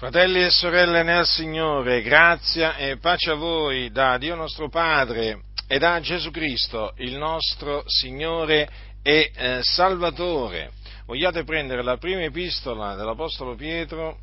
[0.00, 5.78] Fratelli e sorelle nel Signore, grazia e pace a voi da Dio nostro Padre e
[5.78, 8.66] da Gesù Cristo, il nostro Signore
[9.02, 10.70] e eh, Salvatore.
[11.04, 14.20] Vogliate prendere la prima epistola dell'Apostolo Pietro?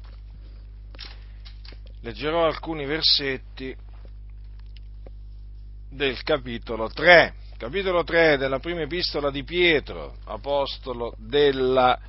[2.02, 3.76] Leggerò alcuni versetti
[5.92, 12.00] del capitolo 3, capitolo 3 della prima epistola di Pietro, apostolo della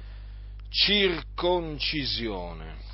[0.70, 2.88] circoncisione.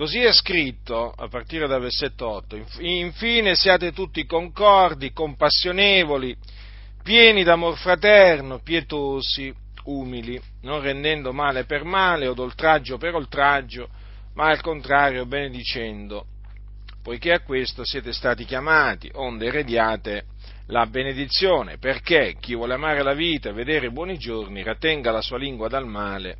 [0.00, 6.34] Così è scritto a partire dal versetto 8, infine siate tutti concordi, compassionevoli,
[7.02, 9.52] pieni d'amor fraterno, pietosi,
[9.84, 13.90] umili, non rendendo male per male o d'oltraggio per oltraggio,
[14.36, 16.24] ma al contrario benedicendo,
[17.02, 20.24] poiché a questo siete stati chiamati, onde erediate
[20.68, 25.20] la benedizione, perché chi vuole amare la vita e vedere i buoni giorni rattenga la
[25.20, 26.38] sua lingua dal male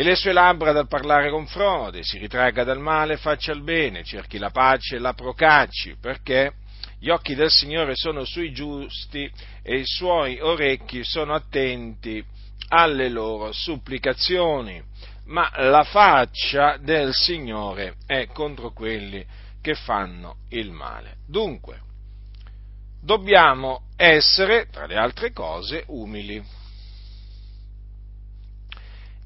[0.00, 3.62] e le sue labbra dal parlare con frode, si ritragga dal male e faccia il
[3.62, 6.54] bene, cerchi la pace e la procacci, perché
[6.98, 9.30] gli occhi del Signore sono sui giusti
[9.62, 12.24] e i suoi orecchi sono attenti
[12.68, 14.82] alle loro supplicazioni,
[15.26, 19.22] ma la faccia del Signore è contro quelli
[19.60, 21.16] che fanno il male.
[21.28, 21.78] Dunque,
[23.02, 26.42] dobbiamo essere, tra le altre cose, umili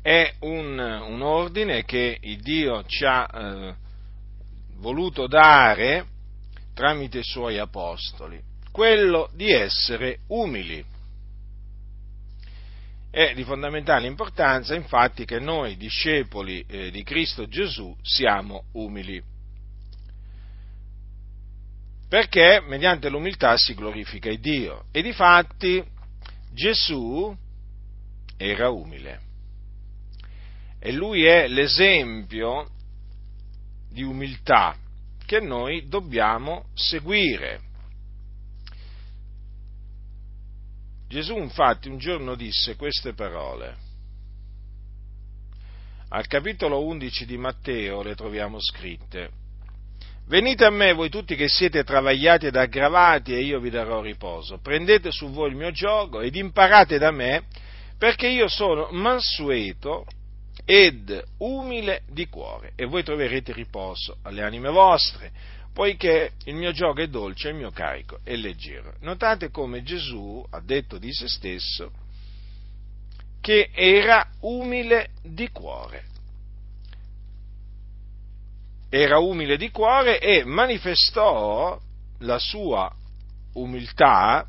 [0.05, 3.75] è un, un ordine che Dio ci ha eh,
[4.77, 6.05] voluto dare
[6.75, 8.39] tramite i suoi apostoli,
[8.71, 10.85] quello di essere umili.
[13.11, 19.23] È di fondamentale importanza infatti che noi discepoli eh, di Cristo Gesù siamo umili,
[22.11, 24.85] perché mediante l'umiltà si glorifica Dio.
[24.93, 25.83] E di fatti
[26.53, 27.35] Gesù
[28.37, 29.33] era umile
[30.87, 32.69] e lui è l'esempio
[33.91, 34.77] di umiltà
[35.25, 37.61] che noi dobbiamo seguire.
[41.09, 43.77] Gesù infatti un giorno disse queste parole.
[46.11, 49.31] Al capitolo 11 di Matteo le troviamo scritte.
[50.27, 54.59] Venite a me voi tutti che siete travagliati ed aggravati e io vi darò riposo.
[54.59, 57.45] Prendete su voi il mio gioco ed imparate da me
[57.97, 60.05] perché io sono mansueto
[60.65, 65.33] ed umile di cuore, e voi troverete riposo alle anime vostre,
[65.73, 68.95] poiché il mio gioco è dolce il mio carico è leggero.
[69.01, 71.91] Notate come Gesù ha detto di se stesso
[73.41, 76.05] che era umile di cuore.
[78.89, 81.79] Era umile di cuore e manifestò
[82.19, 82.91] la sua
[83.55, 84.49] umiltà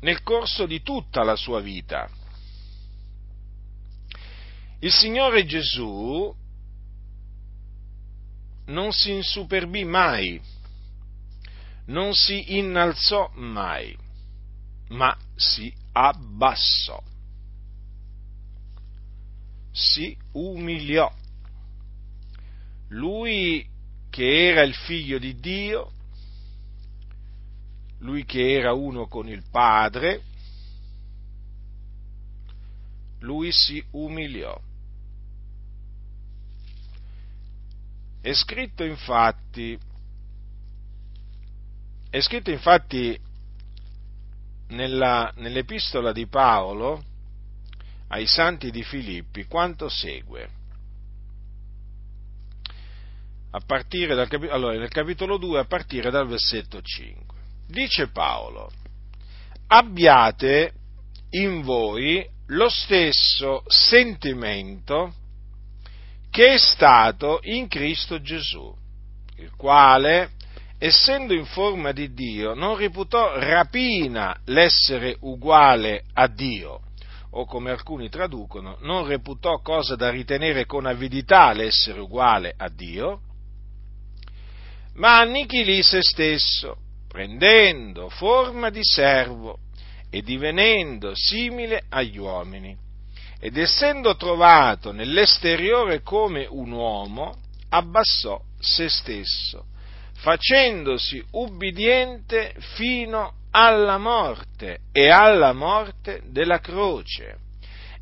[0.00, 2.08] nel corso di tutta la sua vita
[4.80, 6.34] il Signore Gesù
[8.66, 10.40] non si insuperbì mai,
[11.86, 13.96] non si innalzò mai,
[14.88, 17.02] ma si abbassò,
[19.70, 21.12] si umiliò.
[22.88, 23.68] Lui
[24.08, 25.92] che era il figlio di Dio,
[27.98, 30.22] lui che era uno con il Padre,
[33.20, 34.60] lui si umiliò
[38.22, 39.78] È scritto infatti,
[42.10, 43.18] è scritto infatti
[44.68, 47.02] nella, nell'epistola di Paolo
[48.08, 50.50] ai santi di Filippi quanto segue.
[53.52, 57.38] A partire dal, allora, nel capitolo 2 a partire dal versetto 5.
[57.68, 58.70] Dice Paolo,
[59.68, 60.74] abbiate
[61.30, 65.14] in voi lo stesso sentimento
[66.30, 68.74] che è stato in Cristo Gesù,
[69.36, 70.30] il quale,
[70.78, 76.80] essendo in forma di Dio, non reputò rapina l'essere uguale a Dio,
[77.30, 83.20] o come alcuni traducono, non reputò cosa da ritenere con avidità l'essere uguale a Dio,
[84.94, 86.76] ma annichilì se stesso,
[87.06, 89.58] prendendo forma di servo
[90.10, 92.76] e divenendo simile agli uomini
[93.40, 97.36] ed essendo trovato nell'esteriore come un uomo,
[97.70, 99.64] abbassò se stesso,
[100.16, 107.38] facendosi ubbidiente fino alla morte e alla morte della croce.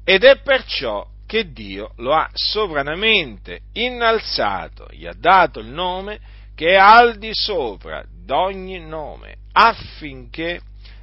[0.02, 6.18] Ed è perciò che Dio lo ha sovranamente innalzato, gli ha dato il nome
[6.56, 10.60] che è al di sopra d'ogni nome, affinché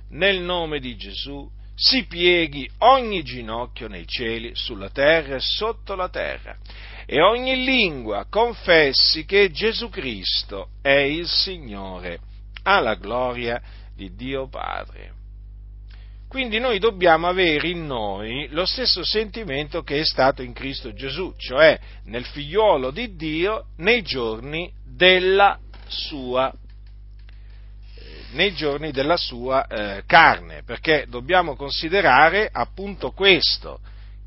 [0.10, 6.10] nel nome di Gesù si pieghi ogni ginocchio nei cieli, sulla terra e sotto la
[6.10, 6.58] terra,
[7.06, 12.20] e ogni lingua confessi che Gesù Cristo è il Signore,
[12.64, 13.62] alla gloria
[13.94, 15.14] di Dio Padre.
[16.28, 21.34] Quindi noi dobbiamo avere in noi lo stesso sentimento che è stato in Cristo Gesù,
[21.38, 26.54] cioè nel figliuolo di Dio nei giorni della sua
[28.36, 33.80] nei giorni della sua eh, carne, perché dobbiamo considerare appunto questo,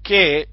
[0.02, 0.48] che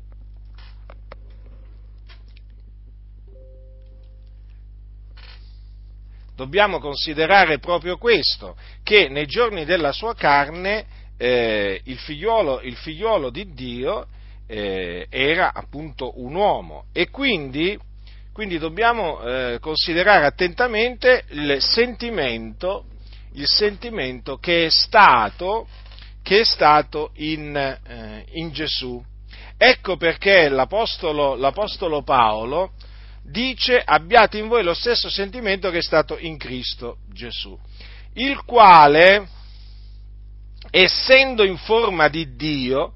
[6.35, 10.85] dobbiamo considerare proprio questo, che nei giorni della sua carne
[11.17, 14.07] eh, il, figliuolo, il, figliuolo, di Dio
[14.47, 16.87] eh, era appunto un uomo.
[16.91, 17.79] E quindi,
[18.33, 22.87] quindi dobbiamo eh, considerare attentamente il sentimento
[23.35, 25.67] il sentimento che è stato,
[26.21, 29.03] che è stato in, eh, in, Gesù.
[29.57, 32.71] Ecco perché l'Apostolo, l'Apostolo Paolo
[33.23, 37.57] dice abbiate in voi lo stesso sentimento che è stato in Cristo Gesù,
[38.13, 39.27] il quale,
[40.69, 42.93] essendo in forma di Dio,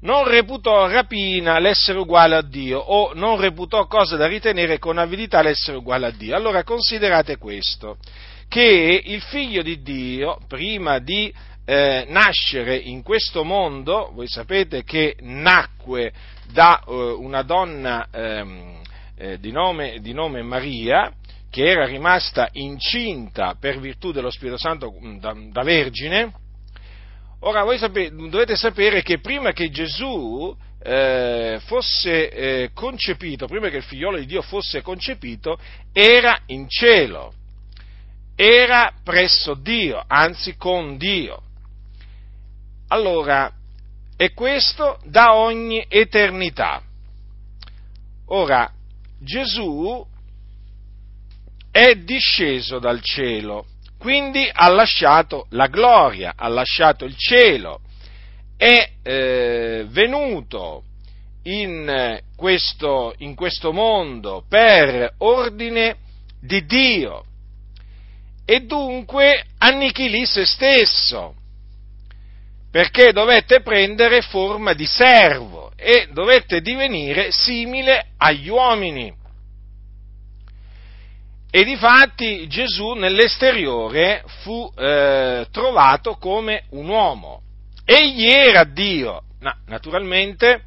[0.00, 5.42] non reputò rapina l'essere uguale a Dio o non reputò cosa da ritenere con avidità
[5.42, 6.36] l'essere uguale a Dio.
[6.36, 7.96] Allora considerate questo,
[8.48, 11.32] che il figlio di Dio, prima di
[11.64, 16.12] eh, nascere in questo mondo, voi sapete che nacque
[16.52, 18.80] da eh, una donna ehm,
[19.16, 21.12] eh, di, nome, di nome Maria,
[21.50, 26.32] che era rimasta incinta per virtù dello Spirito Santo mm, da, da vergine,
[27.40, 33.78] ora voi sapete, dovete sapere che prima che Gesù eh, fosse eh, concepito, prima che
[33.78, 35.58] il figliolo di Dio fosse concepito,
[35.92, 37.32] era in cielo
[38.36, 41.42] era presso Dio, anzi con Dio.
[42.88, 43.50] Allora,
[44.16, 46.82] e questo da ogni eternità.
[48.26, 48.70] Ora,
[49.18, 50.06] Gesù
[51.70, 53.66] è disceso dal cielo,
[53.98, 57.80] quindi ha lasciato la gloria, ha lasciato il cielo,
[58.56, 60.84] è eh, venuto
[61.44, 65.96] in questo, in questo mondo per ordine
[66.40, 67.24] di Dio
[68.48, 71.34] e dunque annichilì se stesso,
[72.70, 79.12] perché dovette prendere forma di servo e dovette divenire simile agli uomini.
[81.50, 87.40] E difatti Gesù nell'esteriore fu eh, trovato come un uomo.
[87.84, 90.62] Egli era Dio, ma naturalmente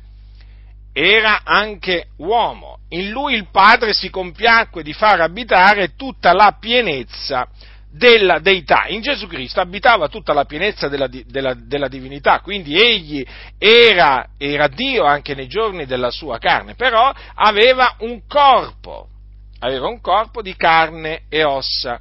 [0.91, 2.79] era anche uomo.
[2.89, 7.47] In lui il Padre si compiacque di far abitare tutta la pienezza
[7.91, 8.85] della deità.
[8.87, 13.25] In Gesù Cristo abitava tutta la pienezza della, della, della divinità, quindi egli
[13.57, 19.07] era, era, Dio anche nei giorni della sua carne, però aveva un corpo,
[19.59, 21.99] aveva un corpo di carne e ossa.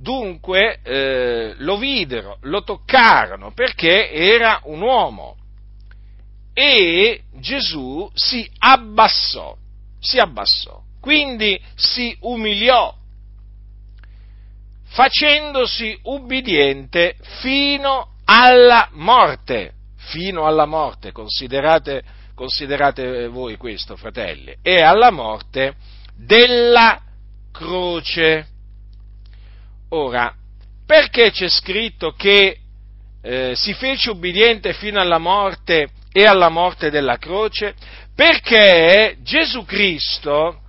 [0.00, 5.34] Dunque eh, lo videro, lo toccarono perché era un uomo
[6.54, 9.56] e Gesù si abbassò,
[9.98, 12.94] si abbassò, quindi si umiliò
[14.88, 22.02] facendosi ubbidiente fino alla morte, fino alla morte, considerate,
[22.34, 25.74] considerate voi questo, fratelli, e alla morte
[26.16, 27.00] della
[27.52, 28.46] croce.
[29.90, 30.34] Ora,
[30.86, 32.58] perché c'è scritto che
[33.22, 37.74] eh, si fece ubbidiente fino alla morte e alla morte della croce?
[38.14, 40.60] Perché Gesù Cristo,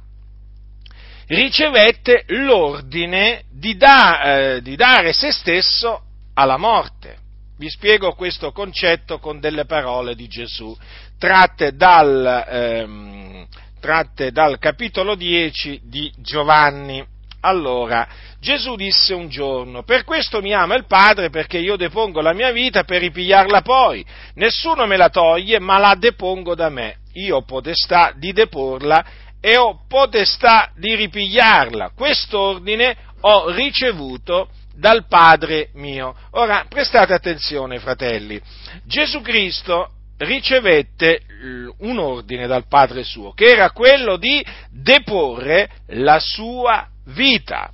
[1.29, 6.01] ricevette l'ordine di, da, eh, di dare se stesso
[6.33, 7.17] alla morte.
[7.57, 10.75] Vi spiego questo concetto con delle parole di Gesù,
[11.17, 13.45] tratte dal, ehm,
[13.79, 17.05] tratte dal capitolo 10 di Giovanni.
[17.41, 18.07] Allora,
[18.39, 22.51] Gesù disse un giorno, per questo mi ama il Padre perché io depongo la mia
[22.51, 24.03] vita per ripigliarla poi.
[24.35, 26.97] Nessuno me la toglie, ma la depongo da me.
[27.13, 29.05] Io ho potestà di deporla
[29.41, 31.91] e ho potestà di ripigliarla.
[31.95, 36.15] Quest'ordine ho ricevuto dal Padre mio.
[36.31, 38.39] Ora, prestate attenzione, fratelli.
[38.85, 41.21] Gesù Cristo ricevette
[41.79, 47.71] un ordine dal Padre suo, che era quello di deporre la sua vita,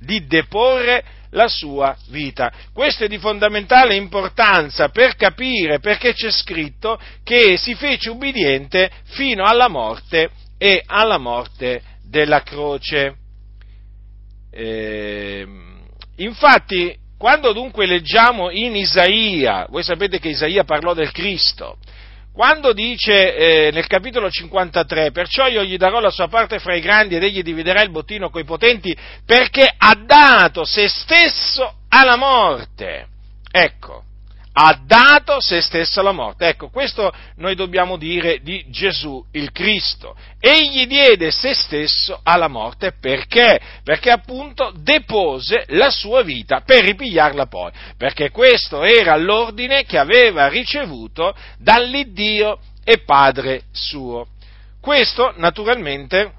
[0.00, 2.52] di deporre la sua vita.
[2.72, 9.44] Questo è di fondamentale importanza per capire perché c'è scritto che si fece ubbidiente fino
[9.44, 13.14] alla morte e alla morte della croce.
[14.50, 15.46] Eh,
[16.16, 21.78] infatti quando dunque leggiamo in Isaia, voi sapete che Isaia parlò del Cristo,
[22.32, 26.80] quando dice eh, nel capitolo 53, perciò io gli darò la sua parte fra i
[26.80, 28.96] grandi ed egli dividerà il bottino coi potenti,
[29.26, 33.08] perché ha dato se stesso alla morte.
[33.50, 34.04] Ecco,
[34.60, 36.48] ha dato se stesso alla morte.
[36.48, 40.16] Ecco, questo noi dobbiamo dire di Gesù il Cristo.
[40.40, 43.60] Egli diede se stesso alla morte perché?
[43.84, 50.48] Perché appunto depose la sua vita per ripigliarla poi, perché questo era l'ordine che aveva
[50.48, 54.26] ricevuto dall'Iddio e Padre suo.
[54.80, 56.32] Questo naturalmente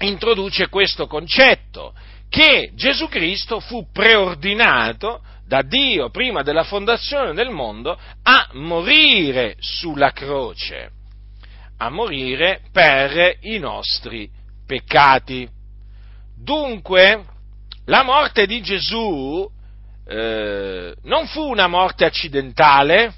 [0.00, 1.94] introduce questo concetto
[2.28, 10.12] che Gesù Cristo fu preordinato da Dio prima della fondazione del mondo a morire sulla
[10.12, 10.92] croce,
[11.78, 14.30] a morire per i nostri
[14.64, 15.48] peccati.
[16.36, 17.24] Dunque,
[17.86, 19.44] la morte di Gesù
[20.06, 23.12] eh, non fu una morte accidentale,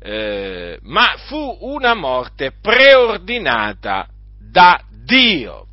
[0.00, 4.08] eh, ma fu una morte preordinata
[4.38, 5.66] da Dio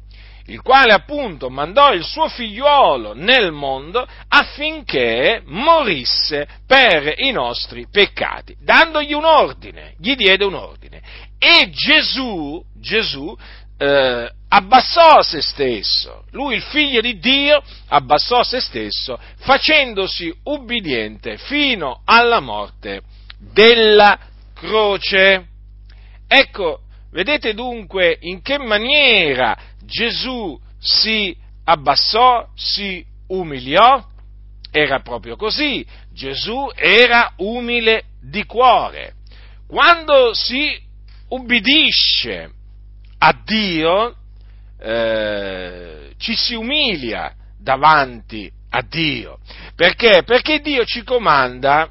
[0.47, 8.55] il quale appunto mandò il suo figliuolo nel mondo affinché morisse per i nostri peccati,
[8.61, 11.01] dandogli un ordine, gli diede un ordine.
[11.37, 13.35] E Gesù, Gesù
[13.77, 22.01] eh, abbassò se stesso, lui il figlio di Dio abbassò se stesso facendosi ubbidiente fino
[22.05, 23.01] alla morte
[23.37, 24.17] della
[24.53, 25.45] croce.
[26.27, 26.81] Ecco,
[27.17, 34.05] vedete dunque in che maniera Gesù si abbassò, si umiliò,
[34.69, 35.83] era proprio così,
[36.13, 39.15] Gesù era umile di cuore.
[39.67, 40.79] Quando si
[41.29, 42.51] ubbidisce
[43.17, 44.15] a Dio,
[44.79, 49.39] eh, ci si umilia davanti a Dio.
[49.75, 50.21] Perché?
[50.23, 51.89] Perché Dio ci comanda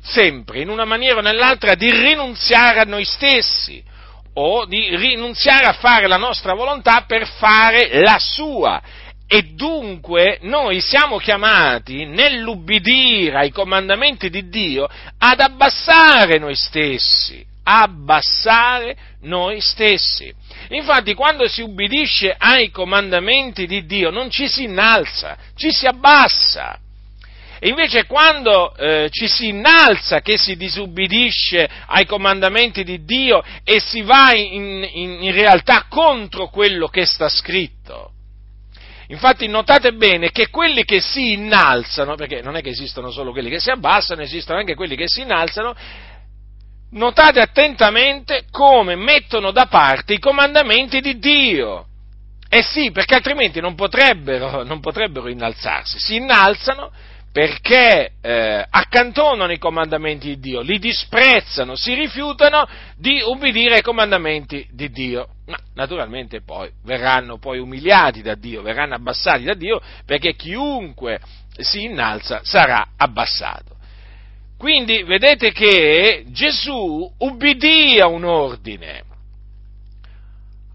[0.00, 3.92] sempre, in una maniera o nell'altra, di rinunziare a noi stessi
[4.34, 8.82] o di rinunziare a fare la nostra volontà per fare la sua.
[9.26, 14.88] E dunque noi siamo chiamati nell'ubbidire ai comandamenti di Dio
[15.18, 20.32] ad abbassare noi stessi, abbassare noi stessi.
[20.68, 26.78] Infatti quando si ubbidisce ai comandamenti di Dio non ci si innalza, ci si abbassa.
[27.58, 33.80] E invece quando eh, ci si innalza, che si disubbidisce ai comandamenti di Dio e
[33.80, 38.10] si va in, in, in realtà contro quello che sta scritto,
[39.08, 43.50] Infatti notate bene che quelli che si innalzano, perché non è che esistono solo quelli
[43.50, 45.74] che si abbassano, esistono anche quelli che si innalzano,
[46.92, 51.86] notate attentamente come mettono da parte i comandamenti di Dio.
[52.48, 55.98] Eh sì, perché altrimenti non potrebbero, non potrebbero innalzarsi.
[55.98, 56.90] Si innalzano
[57.34, 62.64] perché eh, accantonano i comandamenti di Dio, li disprezzano, si rifiutano
[62.96, 65.30] di ubbidire ai comandamenti di Dio.
[65.46, 71.18] Ma naturalmente poi verranno poi umiliati da Dio, verranno abbassati da Dio, perché chiunque
[71.56, 73.78] si innalza sarà abbassato.
[74.56, 79.02] Quindi vedete che Gesù ubbidì a un ordine,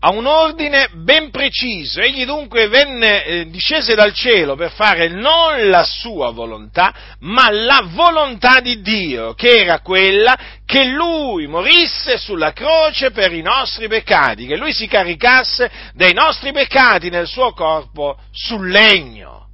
[0.02, 2.00] a un ordine ben preciso.
[2.00, 7.88] Egli dunque venne, eh, discese dal cielo per fare non la sua volontà, ma la
[7.92, 14.46] volontà di Dio, che era quella che lui morisse sulla croce per i nostri peccati,
[14.46, 19.48] che lui si caricasse dei nostri peccati nel suo corpo sul legno.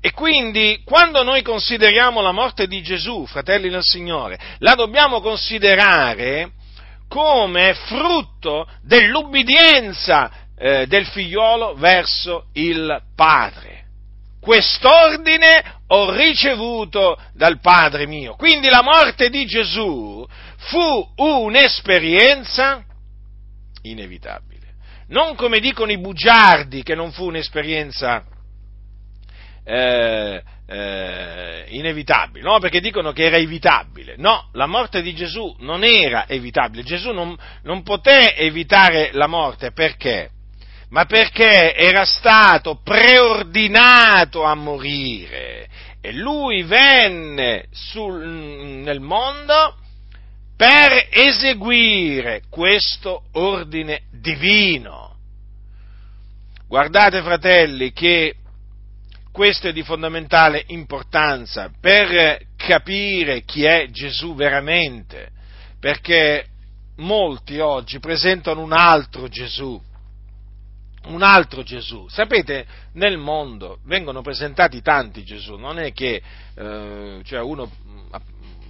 [0.00, 6.50] E quindi quando noi consideriamo la morte di Gesù, fratelli del Signore, la dobbiamo considerare
[7.08, 13.82] come frutto dell'ubbidienza eh, del figliolo verso il Padre.
[14.40, 18.34] Quest'ordine ho ricevuto dal Padre mio.
[18.34, 22.84] Quindi la morte di Gesù fu un'esperienza
[23.82, 24.74] inevitabile.
[25.08, 28.24] Non come dicono i bugiardi che non fu un'esperienza
[29.64, 32.58] eh, eh, inevitabile, no?
[32.58, 34.14] perché dicono che era evitabile.
[34.16, 39.72] No, la morte di Gesù non era evitabile, Gesù non, non poté evitare la morte
[39.72, 40.30] perché?
[40.90, 45.68] Ma perché era stato preordinato a morire
[46.00, 49.76] e lui venne sul, nel mondo
[50.56, 55.16] per eseguire questo ordine divino.
[56.68, 58.36] Guardate fratelli che
[59.34, 65.30] questo è di fondamentale importanza per capire chi è Gesù veramente,
[65.80, 66.46] perché
[66.98, 69.82] molti oggi presentano un altro Gesù,
[71.06, 72.06] un altro Gesù.
[72.06, 76.22] Sapete, nel mondo vengono presentati tanti Gesù, non è che
[76.54, 77.68] eh, cioè uno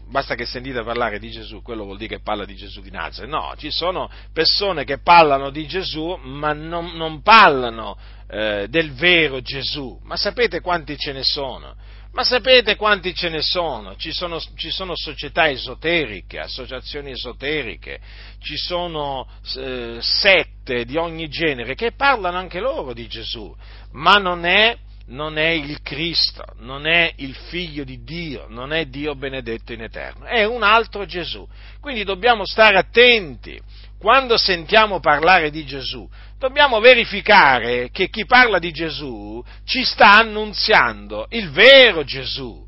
[0.09, 3.31] basta che sentite parlare di Gesù, quello vuol dire che parla di Gesù di Nazareth.
[3.31, 7.97] No, ci sono persone che parlano di Gesù, ma non, non parlano
[8.29, 9.99] eh, del vero Gesù.
[10.05, 11.75] Ma sapete quanti ce ne sono?
[12.13, 13.97] Ma sapete quanti ce ne sono?
[13.97, 14.41] Ci, sono?
[14.55, 18.01] ci sono, società esoteriche, associazioni esoteriche,
[18.39, 23.53] ci sono eh, sette di ogni genere che parlano anche loro di Gesù,
[23.93, 28.87] ma non è non è il Cristo, non è il figlio di Dio, non è
[28.87, 31.47] Dio benedetto in eterno, è un altro Gesù.
[31.81, 33.61] Quindi dobbiamo stare attenti
[33.99, 36.09] quando sentiamo parlare di Gesù,
[36.39, 42.67] dobbiamo verificare che chi parla di Gesù ci sta annunziando il vero Gesù,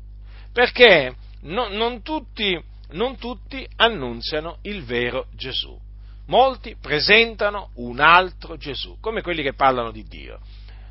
[0.53, 2.59] perché no, non, tutti,
[2.91, 5.79] non tutti annunziano il vero Gesù.
[6.27, 10.39] Molti presentano un altro Gesù, come quelli che parlano di Dio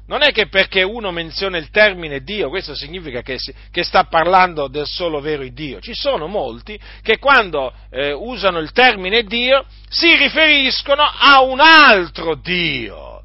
[0.07, 3.39] non è che perché uno menziona il termine Dio, questo significa che,
[3.71, 5.81] che sta parlando del solo vero Dio.
[5.81, 12.37] Ci sono molti che quando eh, usano il termine Dio si riferiscono a un altro
[12.37, 13.23] Dio.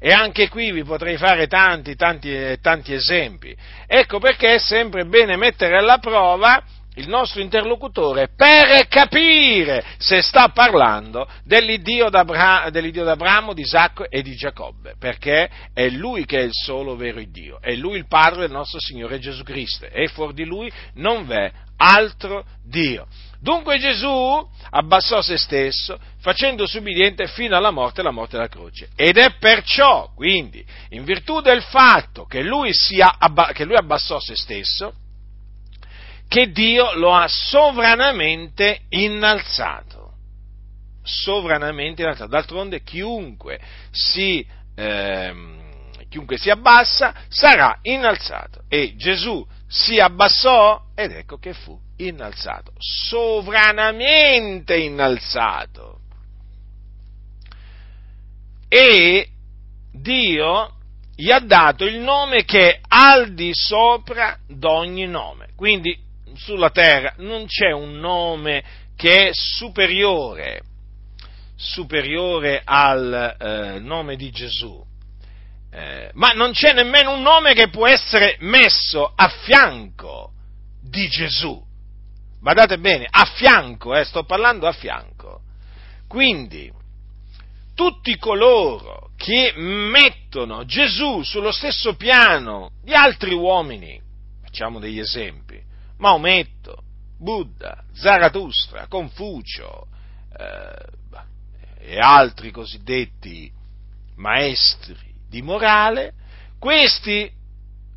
[0.00, 3.56] E anche qui vi potrei fare tanti, tanti, tanti esempi.
[3.86, 6.62] Ecco perché è sempre bene mettere alla prova
[6.96, 14.22] il nostro interlocutore per capire se sta parlando dell'Iddio, d'Abra- dell'Iddio d'Abramo, di Isacco e
[14.22, 18.40] di Giacobbe, perché è lui che è il solo vero Dio, è lui il Padre
[18.40, 23.06] del nostro Signore Gesù Cristo e fuori di lui non v'è altro Dio.
[23.40, 28.88] Dunque Gesù abbassò se stesso, facendosi ubbidiente fino alla morte alla morte della croce.
[28.96, 33.16] Ed è perciò, quindi, in virtù del fatto che lui, sia,
[33.52, 34.94] che lui abbassò se stesso,
[36.28, 40.12] che Dio lo ha sovranamente innalzato.
[41.02, 42.30] Sovranamente innalzato.
[42.30, 48.62] D'altronde chiunque si, ehm, chiunque si abbassa sarà innalzato.
[48.68, 52.72] E Gesù si abbassò ed ecco che fu innalzato.
[52.78, 56.00] Sovranamente innalzato.
[58.68, 59.28] E
[59.92, 60.74] Dio
[61.14, 65.50] gli ha dato il nome che è al di sopra d'ogni nome.
[65.54, 65.96] Quindi
[66.36, 68.62] sulla terra non c'è un nome
[68.96, 70.62] che è superiore,
[71.56, 74.82] superiore al eh, nome di Gesù.
[75.70, 80.32] Eh, ma non c'è nemmeno un nome che può essere messo a fianco
[80.80, 81.60] di Gesù.
[82.40, 85.40] Guardate bene, a fianco, eh, sto parlando a fianco.
[86.06, 86.70] Quindi,
[87.74, 94.00] tutti coloro che mettono Gesù sullo stesso piano di altri uomini,
[94.42, 95.60] facciamo degli esempi,
[95.98, 96.82] Maometto,
[97.18, 99.86] Buddha, Zarathustra, Confucio
[100.36, 100.94] eh,
[101.78, 103.50] e altri cosiddetti
[104.16, 106.12] maestri di morale,
[106.58, 107.30] questi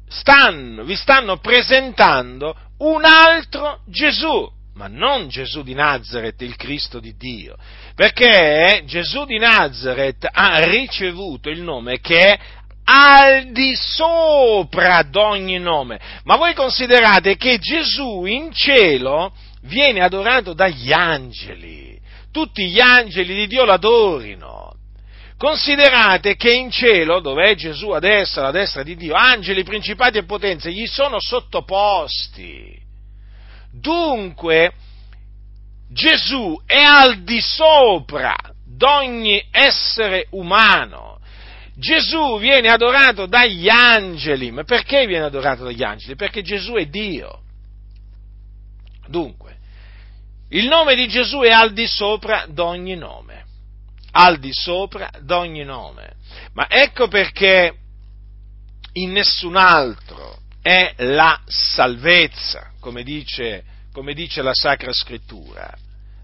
[0.07, 7.15] stanno, vi stanno presentando un altro Gesù, ma non Gesù di Nazareth, il Cristo di
[7.15, 7.55] Dio,
[7.95, 12.39] perché Gesù di Nazareth ha ricevuto il nome che è
[12.89, 15.99] al di sopra d'ogni nome.
[16.23, 21.99] Ma voi considerate che Gesù in cielo viene adorato dagli angeli.
[22.31, 24.73] Tutti gli angeli di Dio l'adorino.
[25.37, 30.17] Considerate che in cielo, dove è Gesù a destra, alla destra di Dio, angeli, principati
[30.17, 32.75] e potenze gli sono sottoposti.
[33.71, 34.71] Dunque,
[35.89, 41.16] Gesù è al di sopra d'ogni essere umano
[41.77, 44.51] Gesù viene adorato dagli angeli.
[44.51, 46.15] Ma perché viene adorato dagli angeli?
[46.15, 47.41] Perché Gesù è Dio.
[49.07, 49.57] Dunque,
[50.49, 53.45] il nome di Gesù è al di sopra d'ogni nome.
[54.11, 56.15] Al di sopra d'ogni nome.
[56.53, 57.75] Ma ecco perché
[58.93, 63.63] in nessun altro è la salvezza, come dice,
[63.93, 65.71] come dice la Sacra Scrittura.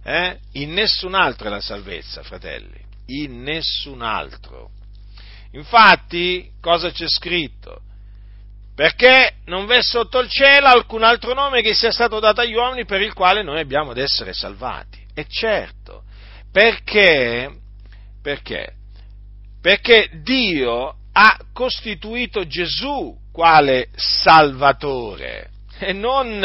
[0.03, 0.37] Eh?
[0.53, 2.81] In nessun altro è la salvezza, fratelli.
[3.07, 4.71] In nessun altro.
[5.53, 7.81] Infatti, cosa c'è scritto?
[8.75, 12.85] Perché non v'è sotto il cielo alcun altro nome che sia stato dato agli uomini
[12.85, 14.99] per il quale noi abbiamo ad essere salvati.
[15.13, 16.03] E certo,
[16.51, 17.51] perché,
[18.21, 18.73] perché?
[19.61, 26.43] Perché Dio ha costituito Gesù quale Salvatore e non,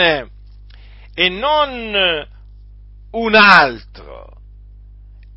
[1.14, 2.28] e non
[3.12, 4.37] un altro.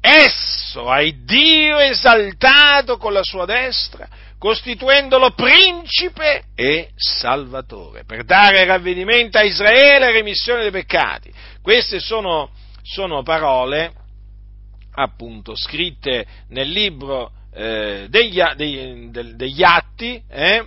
[0.01, 4.07] Esso ha Dio esaltato con la sua destra,
[4.39, 11.31] costituendolo principe e salvatore, per dare ravvedimento a Israele e remissione dei peccati.
[11.61, 12.49] Queste sono,
[12.81, 13.93] sono parole
[14.93, 20.65] appunto scritte nel libro eh, degli, degli, degli, atti eh,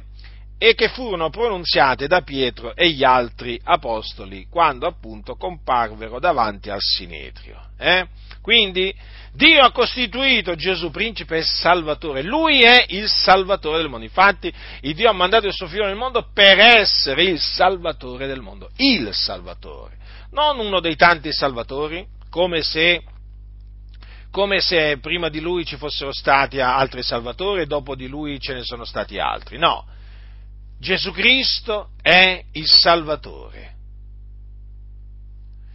[0.57, 6.81] e che furono pronunziate da Pietro e gli altri apostoli quando appunto comparvero davanti al
[6.81, 7.61] Sinedrio.
[7.79, 8.07] Eh.
[8.41, 8.95] Quindi
[9.35, 14.05] Dio ha costituito Gesù principe e salvatore, lui è il salvatore del mondo.
[14.05, 18.41] Infatti il Dio ha mandato il suo figlio nel mondo per essere il salvatore del
[18.41, 19.97] mondo, il salvatore,
[20.31, 23.03] non uno dei tanti salvatori, come se,
[24.31, 28.55] come se prima di lui ci fossero stati altri salvatori e dopo di lui ce
[28.55, 29.59] ne sono stati altri.
[29.59, 29.85] No,
[30.79, 33.73] Gesù Cristo è il salvatore.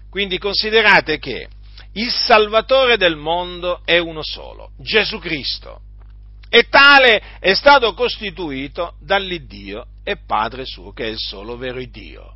[0.09, 1.49] Quindi considerate che
[1.93, 5.81] il Salvatore del mondo è uno solo, Gesù Cristo.
[6.49, 12.35] E tale è stato costituito dall'Iddio e Padre suo, che è il solo vero Dio.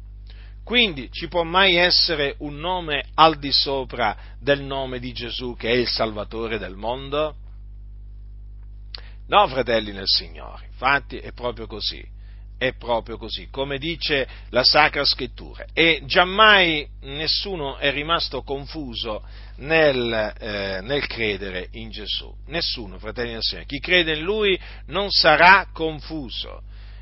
[0.64, 5.70] Quindi ci può mai essere un nome al di sopra del nome di Gesù, che
[5.70, 7.36] è il Salvatore del mondo?
[9.28, 12.14] No, fratelli nel Signore, infatti è proprio così
[12.64, 15.66] è proprio così, come dice la Sacra Scrittura.
[15.74, 19.22] E giammai nessuno è rimasto confuso
[19.58, 22.34] nel, eh, nel credere in Gesù.
[22.48, 23.68] Nessuno, fratelli del Signore.
[23.68, 26.62] Chi crede in Lui non sarà confuso.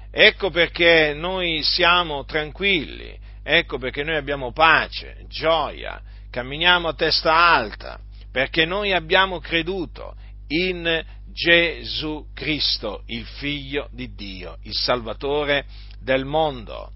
[0.09, 7.99] Ecco perché noi siamo tranquilli, ecco perché noi abbiamo pace, gioia, camminiamo a testa alta,
[8.31, 10.15] perché noi abbiamo creduto
[10.47, 15.65] in Gesù Cristo, il Figlio di Dio, il Salvatore
[15.99, 16.91] del mondo.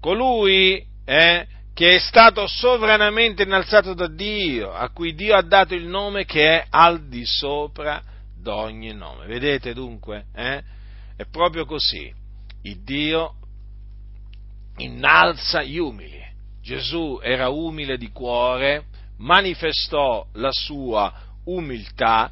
[0.00, 5.86] Colui eh, che è stato sovranamente innalzato da Dio, a cui Dio ha dato il
[5.86, 8.02] nome che è al di sopra
[8.36, 9.26] d'ogni nome.
[9.26, 10.26] Vedete dunque?
[10.34, 10.62] Eh?
[11.16, 12.12] È proprio così.
[12.62, 13.34] Il Dio
[14.76, 16.22] innalza gli umili.
[16.62, 18.84] Gesù era umile di cuore,
[19.18, 21.12] manifestò la sua
[21.44, 22.30] umiltà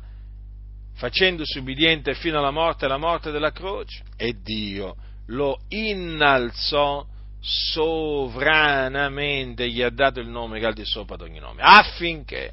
[1.02, 4.94] facendosi ubbidiente fino alla morte e alla morte della croce, e Dio
[5.26, 7.04] lo innalzò
[7.40, 12.52] sovranamente, gli ha dato il nome che al di sopra di ogni nome, affinché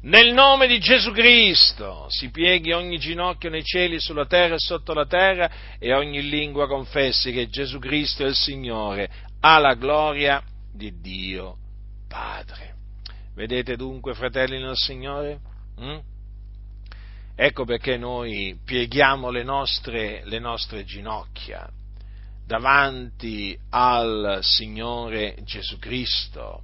[0.00, 4.94] nel nome di Gesù Cristo si pieghi ogni ginocchio nei cieli, sulla terra e sotto
[4.94, 9.10] la terra e ogni lingua confessi che Gesù Cristo è il Signore,
[9.40, 11.58] alla gloria di Dio
[12.08, 12.76] Padre.
[13.34, 15.38] Vedete dunque, fratelli nel Signore?
[15.78, 15.98] Mm?
[17.42, 21.66] Ecco perché noi pieghiamo le nostre, le nostre ginocchia
[22.44, 26.60] davanti al Signore Gesù Cristo,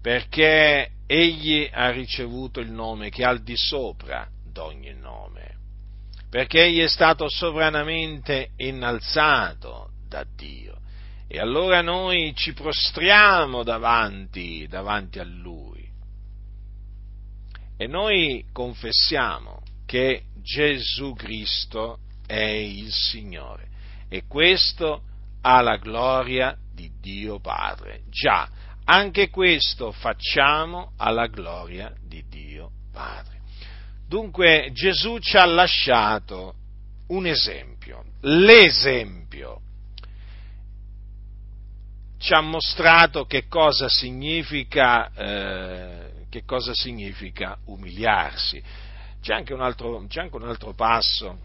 [0.00, 5.56] perché Egli ha ricevuto il nome che è al di sopra d'ogni nome,
[6.30, 10.78] perché Egli è stato sovranamente innalzato da Dio.
[11.26, 15.79] E allora noi ci prostriamo davanti, davanti a Lui
[17.80, 23.68] e noi confessiamo che Gesù Cristo è il Signore
[24.10, 25.00] e questo
[25.40, 28.02] alla gloria di Dio Padre.
[28.10, 28.46] Già,
[28.84, 33.40] anche questo facciamo alla gloria di Dio Padre.
[34.06, 36.56] Dunque Gesù ci ha lasciato
[37.06, 39.58] un esempio, l'esempio.
[42.18, 48.62] Ci ha mostrato che cosa significa eh, che cosa significa umiliarsi.
[49.20, 51.38] C'è anche un altro, anche un altro passo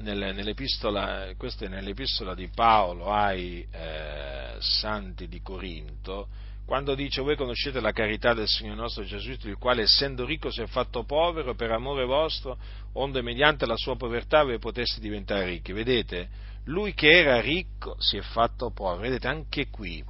[0.00, 6.28] nell'epistola, questo è nell'epistola di Paolo ai eh, santi di Corinto,
[6.66, 10.50] quando dice voi conoscete la carità del Signore nostro Gesù Cristo, il quale essendo ricco
[10.50, 12.58] si è fatto povero per amore vostro,
[12.94, 15.72] onde mediante la sua povertà voi poteste diventare ricchi.
[15.72, 16.28] Vedete,
[16.64, 20.04] lui che era ricco si è fatto povero, vedete anche qui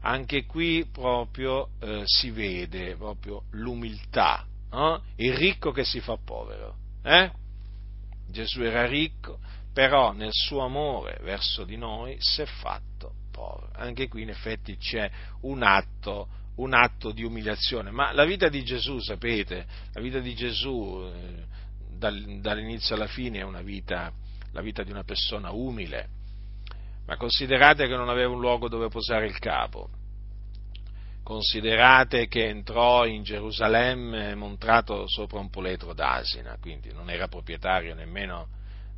[0.00, 5.00] anche qui proprio eh, si vede proprio l'umiltà, eh?
[5.16, 6.76] il ricco che si fa povero.
[7.02, 7.30] Eh?
[8.28, 9.38] Gesù era ricco,
[9.72, 13.70] però nel suo amore verso di noi si è fatto povero.
[13.74, 15.10] Anche qui in effetti c'è
[15.42, 20.34] un atto, un atto di umiliazione, ma la vita di Gesù, sapete, la vita di
[20.34, 21.44] Gesù eh,
[21.98, 24.12] dall'inizio alla fine è una vita,
[24.52, 26.08] la vita di una persona umile,
[27.06, 29.88] ma considerate che non aveva un luogo dove posare il capo,
[31.22, 38.48] considerate che entrò in Gerusalemme montato sopra un poletro d'asina, quindi non era proprietario nemmeno,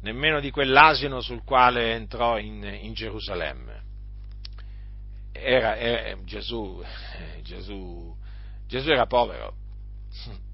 [0.02, 3.86] nemmeno di quell'asino sul quale entrò in, in Gerusalemme.
[5.32, 6.82] Era, era Gesù,
[7.42, 8.14] Gesù,
[8.66, 9.54] Gesù era povero.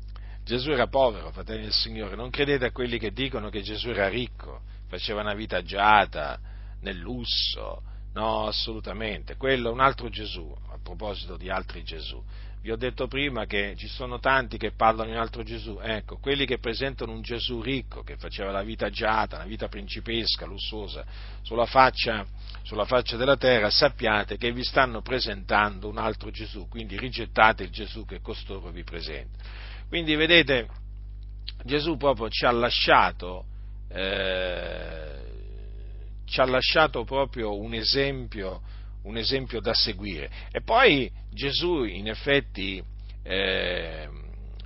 [0.44, 2.16] Gesù era povero, fratelli del Signore.
[2.16, 6.38] Non credete a quelli che dicono che Gesù era ricco, faceva una vita agiata,
[6.84, 12.22] nel lusso, no, assolutamente, quello è un altro Gesù, a proposito di altri Gesù,
[12.60, 16.46] vi ho detto prima che ci sono tanti che parlano in altro Gesù, ecco, quelli
[16.46, 21.04] che presentano un Gesù ricco, che faceva la vita agiata, una vita principesca, lussuosa,
[21.42, 22.24] sulla faccia,
[22.62, 27.70] sulla faccia della terra, sappiate che vi stanno presentando un altro Gesù, quindi rigettate il
[27.70, 29.42] Gesù che costoro vi presenta.
[29.88, 30.68] Quindi vedete,
[31.64, 33.44] Gesù proprio ci ha lasciato,
[33.90, 35.33] eh,
[36.26, 38.62] ci ha lasciato proprio un esempio,
[39.02, 40.30] un esempio da seguire.
[40.50, 42.82] E poi Gesù in effetti
[43.22, 44.08] eh,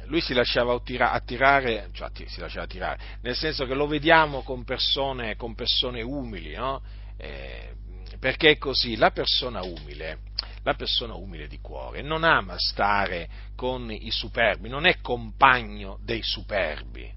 [0.06, 5.36] lui si lasciava attirare, cioè si lasciava attirare, nel senso che lo vediamo con persone,
[5.36, 6.82] con persone umili, no?
[7.16, 7.74] eh,
[8.18, 10.20] perché è così, la persona umile,
[10.62, 16.22] la persona umile di cuore non ama stare con i superbi, non è compagno dei
[16.22, 17.16] superbi.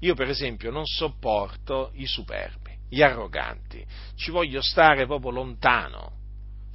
[0.00, 3.84] Io per esempio non sopporto i superbi, gli arroganti,
[4.16, 6.12] ci voglio stare proprio lontano,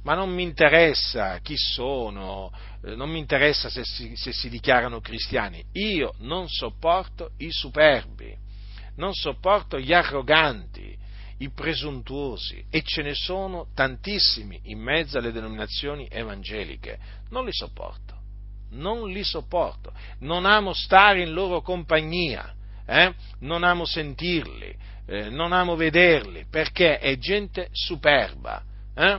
[0.04, 2.52] ma non mi interessa chi sono,
[2.84, 8.36] eh, non mi interessa se si, se si dichiarano cristiani, io non sopporto i superbi,
[8.96, 10.96] non sopporto gli arroganti,
[11.38, 16.98] i presuntuosi, e ce ne sono tantissimi in mezzo alle denominazioni evangeliche,
[17.30, 18.14] non li sopporto,
[18.70, 22.54] non li sopporto, non amo stare in loro compagnia,
[22.86, 23.14] eh?
[23.40, 24.63] non amo sentirli,
[25.06, 28.62] eh, non amo vederli, perché è gente superba.
[28.94, 29.18] Eh?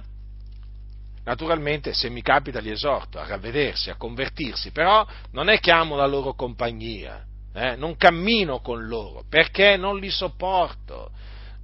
[1.24, 5.96] Naturalmente, se mi capita, li esorto a ravvedersi, a convertirsi, però non è che amo
[5.96, 7.76] la loro compagnia, eh?
[7.76, 11.12] non cammino con loro, perché non li sopporto,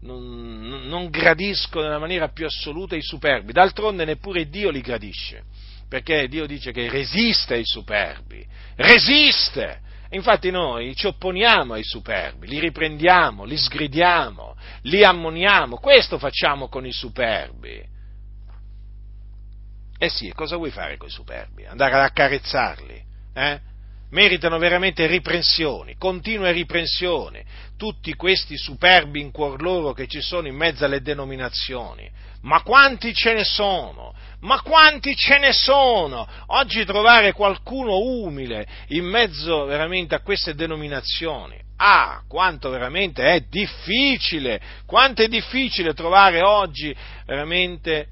[0.01, 5.43] non, non gradisco nella maniera più assoluta i superbi, d'altronde neppure Dio li gradisce,
[5.87, 8.45] perché Dio dice che resiste ai superbi,
[8.77, 9.89] resiste!
[10.13, 16.85] Infatti noi ci opponiamo ai superbi, li riprendiamo, li sgridiamo, li ammoniamo, questo facciamo con
[16.85, 17.81] i superbi.
[19.97, 21.65] Eh sì, cosa vuoi fare con i superbi?
[21.65, 23.03] Andare ad accarezzarli?
[23.33, 23.59] Eh?
[24.11, 27.41] Meritano veramente riprensioni, continue riprensioni,
[27.77, 32.09] tutti questi superbi in cuor loro che ci sono in mezzo alle denominazioni.
[32.41, 34.13] Ma quanti ce ne sono?
[34.41, 36.27] Ma quanti ce ne sono?
[36.47, 41.57] Oggi trovare qualcuno umile in mezzo veramente a queste denominazioni.
[41.77, 46.93] Ah, quanto veramente è difficile, quanto è difficile trovare oggi
[47.25, 48.07] veramente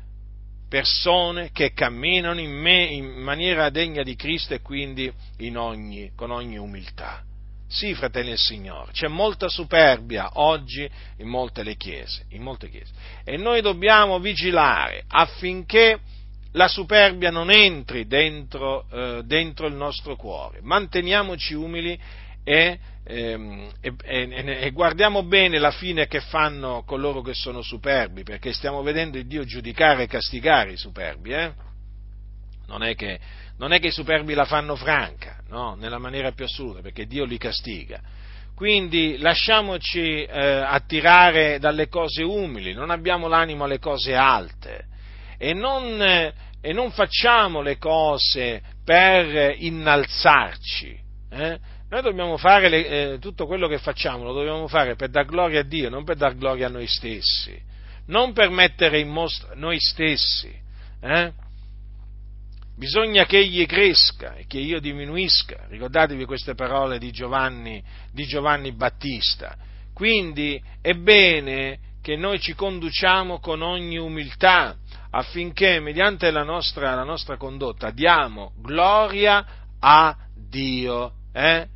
[0.69, 5.11] persone che camminano in, me, in maniera degna di Cristo e quindi
[5.55, 7.23] ogni, con ogni umiltà.
[7.67, 12.91] Sì, fratelli del Signore, c'è molta superbia oggi in molte, chiese, in molte chiese
[13.23, 15.99] e noi dobbiamo vigilare affinché
[16.53, 20.61] la superbia non entri dentro, eh, dentro il nostro cuore.
[20.61, 21.99] Manteniamoci umili
[22.49, 28.23] e, ehm, e, e, e, guardiamo bene la fine che fanno coloro che sono superbi,
[28.23, 31.29] perché stiamo vedendo il Dio giudicare e castigare i superbi.
[31.29, 31.53] Eh?
[32.65, 33.19] Non, è che,
[33.57, 35.75] non, è che, i superbi la fanno franca, no?
[35.75, 38.01] nella maniera più assoluta, perché Dio li castiga.
[38.55, 44.87] Quindi lasciamoci eh, attirare dalle cose umili, non abbiamo l'animo alle cose alte
[45.37, 50.99] e non, eh, e non facciamo le cose per innalzarci.
[51.29, 51.59] Eh?
[51.89, 55.61] Noi dobbiamo fare le, eh, tutto quello che facciamo, lo dobbiamo fare per dar gloria
[55.61, 57.59] a Dio, non per dar gloria a noi stessi,
[58.07, 60.53] non per mettere in mostra noi stessi.
[61.01, 61.33] Eh?
[62.77, 65.65] Bisogna che egli cresca e che io diminuisca.
[65.67, 69.57] Ricordatevi queste parole di Giovanni, di Giovanni Battista.
[69.91, 74.77] Quindi è bene che noi ci conduciamo con ogni umiltà
[75.09, 79.45] affinché mediante la nostra, la nostra condotta diamo gloria
[79.79, 81.13] a Dio.
[81.33, 81.67] Eh?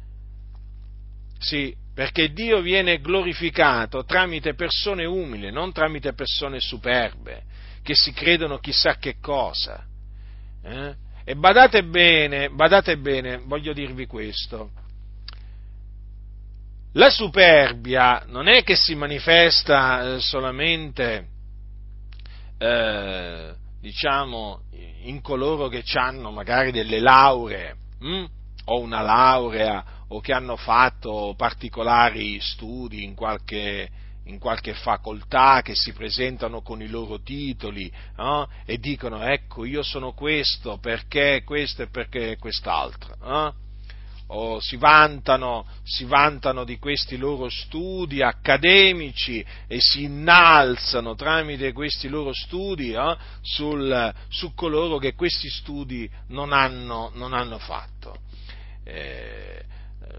[1.44, 7.44] Sì, perché Dio viene glorificato tramite persone umili, non tramite persone superbe,
[7.84, 9.86] che si credono chissà che cosa.
[10.64, 10.96] Eh?
[11.26, 14.72] E badate bene, badate bene, voglio dirvi questo.
[16.94, 21.28] La superbia non è che si manifesta eh, solamente,
[22.58, 24.62] eh, diciamo,
[25.04, 28.26] in coloro che hanno magari delle lauree, hm?
[28.66, 33.90] o una laurea, o che hanno fatto particolari studi in qualche,
[34.26, 39.82] in qualche facoltà, che si presentano con i loro titoli eh, e dicono ecco io
[39.82, 43.16] sono questo perché questo e perché quest'altro.
[43.24, 43.62] Eh?
[44.28, 52.08] O si vantano, si vantano di questi loro studi accademici e si innalzano tramite questi
[52.08, 58.16] loro studi eh, sul, su coloro che questi studi non hanno, non hanno fatto.
[58.84, 59.72] Eh,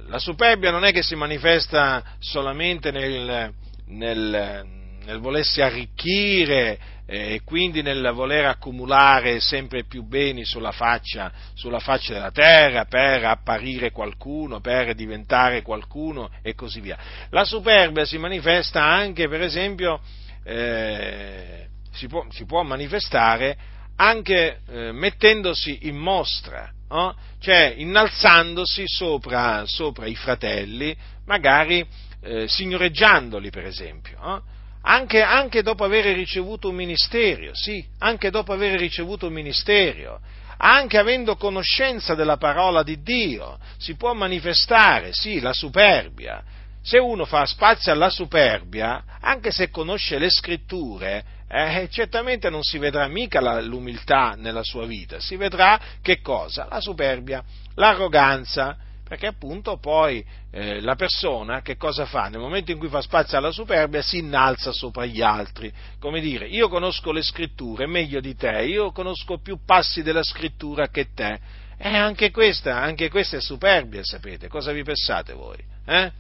[0.06, 3.52] la superbia non è che si manifesta solamente nel,
[3.86, 4.64] nel,
[5.04, 12.14] nel volersi arricchire e quindi nel voler accumulare sempre più beni sulla faccia, sulla faccia,
[12.14, 16.96] della terra per apparire qualcuno, per diventare qualcuno e così via.
[17.30, 20.00] La superbia si manifesta anche, per esempio,
[20.44, 23.56] eh, si, può, si, può, manifestare
[23.96, 27.16] anche eh, mettendosi in mostra, no?
[27.40, 31.86] cioè innalzandosi sopra, sopra, i fratelli, magari
[32.22, 34.18] eh, signoreggiandoli, per esempio.
[34.20, 34.42] No?
[34.86, 40.20] anche, anche dopo aver ricevuto un ministero, sì, anche dopo aver ricevuto un ministero,
[40.58, 46.42] anche avendo conoscenza della parola di Dio, si può manifestare, sì, la superbia.
[46.82, 52.78] Se uno fa spazio alla superbia, anche se conosce le scritture, eh, certamente non si
[52.78, 56.66] vedrà mica la, l'umiltà nella sua vita, si vedrà che cosa?
[56.68, 57.42] La superbia,
[57.74, 58.76] l'arroganza,
[59.06, 62.28] perché appunto poi eh, la persona che cosa fa?
[62.28, 66.46] Nel momento in cui fa spazio alla superbia si innalza sopra gli altri, come dire,
[66.48, 71.38] io conosco le scritture meglio di te, io conosco più passi della scrittura che te,
[71.76, 75.58] e anche questa, anche questa è superbia, sapete, cosa vi pensate voi?
[75.86, 76.10] Eh?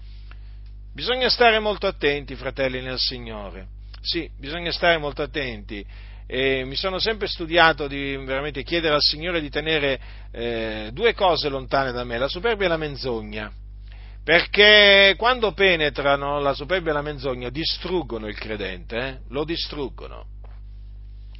[0.92, 3.66] Bisogna stare molto attenti, fratelli nel Signore,
[4.04, 5.84] sì, bisogna stare molto attenti
[6.26, 9.98] e mi sono sempre studiato di veramente chiedere al Signore di tenere
[10.30, 13.50] eh, due cose lontane da me, la superbia e la menzogna,
[14.22, 19.18] perché quando penetrano la superbia e la menzogna distruggono il credente, eh?
[19.30, 20.26] lo distruggono.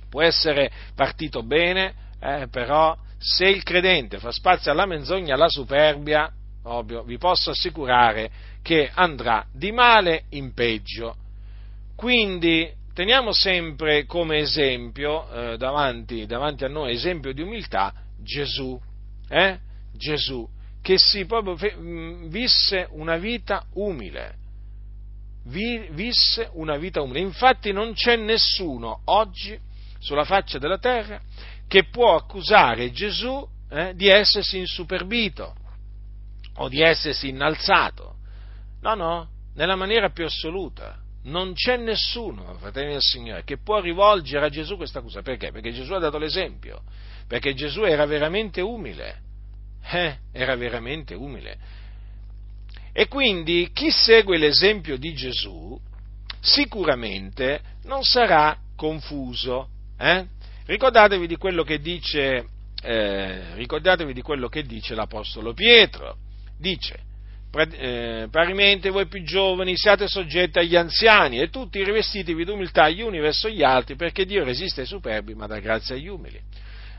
[0.08, 6.30] Può essere partito bene, eh, però se il credente fa spazio alla menzogna alla superbia,
[6.62, 8.30] ovvio, vi posso assicurare
[8.62, 11.16] che andrà di male in peggio.
[12.04, 18.78] Quindi teniamo sempre come esempio eh, davanti, davanti, a noi, esempio di umiltà, Gesù,
[19.26, 19.58] eh?
[19.96, 20.46] Gesù,
[20.82, 24.34] che si proprio mm, visse una vita umile,
[25.44, 27.20] Vi- visse una vita umile.
[27.20, 29.58] Infatti non c'è nessuno oggi
[29.98, 31.18] sulla faccia della terra
[31.66, 35.54] che può accusare Gesù eh, di essersi insuperbito
[36.56, 38.16] o di essersi innalzato.
[38.82, 44.46] No, no, nella maniera più assoluta non c'è nessuno, fratelli del Signore, che può rivolgere
[44.46, 45.22] a Gesù questa accusa.
[45.22, 45.52] Perché?
[45.52, 46.82] Perché Gesù ha dato l'esempio,
[47.26, 49.20] perché Gesù era veramente umile,
[49.90, 51.58] eh, era veramente umile.
[52.92, 55.80] E quindi chi segue l'esempio di Gesù
[56.40, 59.68] sicuramente non sarà confuso.
[59.98, 60.26] Eh?
[60.66, 61.36] Ricordatevi, di
[61.80, 62.46] dice,
[62.82, 66.18] eh, ricordatevi di quello che dice l'Apostolo Pietro.
[66.58, 67.12] Dice,
[67.56, 73.20] eh, parimenti voi più giovani siate soggetti agli anziani e tutti rivestitevi d'umiltà gli uni
[73.20, 76.40] verso gli altri perché Dio resiste ai superbi ma dà grazia agli umili.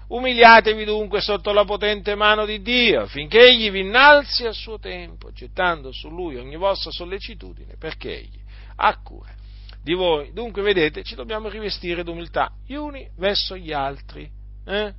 [0.08, 5.32] Umiliatevi dunque sotto la potente mano di Dio finché Egli vi innalzi a suo tempo,
[5.32, 8.40] gettando su Lui ogni vostra sollecitudine perché Egli
[8.76, 9.34] ha cura
[9.82, 10.32] di voi.
[10.32, 14.30] Dunque vedete, ci dobbiamo rivestire d'umiltà gli uni verso gli altri.
[14.66, 14.94] Eh?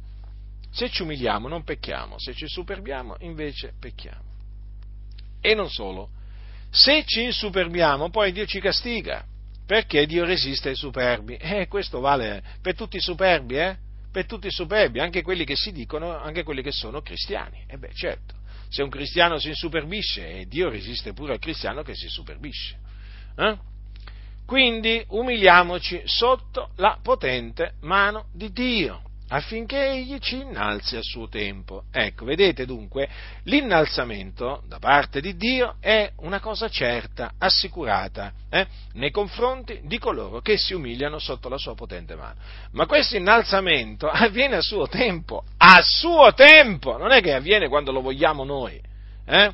[0.71, 4.36] Se ci umiliamo non pecchiamo, se ci superbiamo invece pecchiamo.
[5.47, 6.09] E non solo.
[6.71, 9.25] Se ci insuperbiamo, poi Dio ci castiga,
[9.65, 11.37] perché Dio resiste ai superbi.
[11.37, 13.77] E eh, questo vale per tutti i superbi, eh?
[14.11, 17.65] Per tutti i superbi, anche quelli che si dicono, anche quelli che sono cristiani.
[17.69, 18.35] E beh, certo,
[18.69, 22.77] se un cristiano si insuperbisce, eh, Dio resiste pure al cristiano che si superbisce.
[23.37, 23.57] Eh?
[24.45, 31.85] Quindi umiliamoci sotto la potente mano di Dio affinché egli ci innalzi a suo tempo.
[31.91, 33.09] Ecco, vedete dunque,
[33.45, 40.41] l'innalzamento da parte di Dio è una cosa certa, assicurata, eh, nei confronti di coloro
[40.41, 42.37] che si umiliano sotto la sua potente mano.
[42.73, 47.93] Ma questo innalzamento avviene a suo tempo, a suo tempo, non è che avviene quando
[47.93, 48.81] lo vogliamo noi.
[49.27, 49.53] Eh?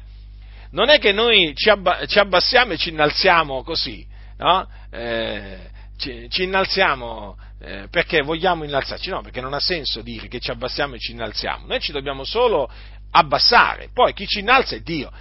[0.70, 4.06] Non è che noi ci, abbassiamo e ci innalziamo così,
[4.38, 4.66] no?
[4.90, 5.58] eh,
[5.98, 10.50] ci, ci innalziamo eh, perché vogliamo innalzarci, no, perché non ha senso dire che ci
[10.50, 12.68] abbassiamo e ci innalziamo, noi ci dobbiamo solo
[13.12, 15.12] abbassare, poi chi ci innalza è Dio,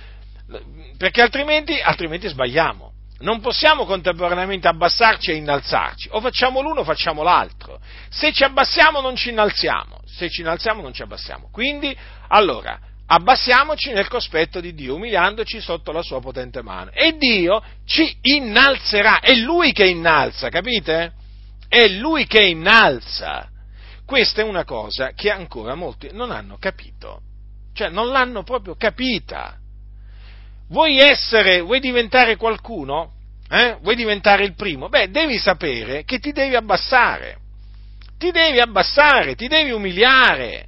[0.98, 2.90] perché altrimenti, altrimenti sbagliamo.
[3.20, 7.80] Non possiamo contemporaneamente abbassarci e innalzarci, o facciamo l'uno o facciamo l'altro.
[8.10, 11.48] Se ci abbassiamo non ci innalziamo, se ci innalziamo non ci abbassiamo.
[11.52, 11.96] Quindi,
[12.30, 16.90] allora, abbassiamoci nel cospetto di Dio, umiliandoci sotto la sua potente mano.
[16.90, 21.20] E Dio ci innalzerà, è Lui che innalza, capite?
[21.72, 23.48] È Lui che innalza.
[24.06, 27.22] Questa è una cosa che ancora molti non hanno capito,
[27.74, 29.58] cioè non l'hanno proprio capita.
[30.68, 33.14] Vuoi essere, vuoi diventare qualcuno?
[33.50, 33.78] Eh?
[33.82, 34.90] Vuoi diventare il primo?
[34.90, 37.38] Beh, devi sapere che ti devi abbassare,
[38.18, 40.68] ti devi abbassare, ti devi umiliare.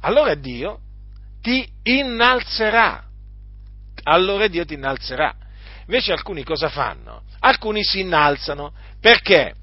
[0.00, 0.78] Allora Dio
[1.42, 3.04] ti innalzerà,
[4.04, 5.36] allora Dio ti innalzerà
[5.88, 7.22] Invece alcuni cosa fanno?
[7.40, 8.72] Alcuni si innalzano.
[9.00, 9.54] Perché?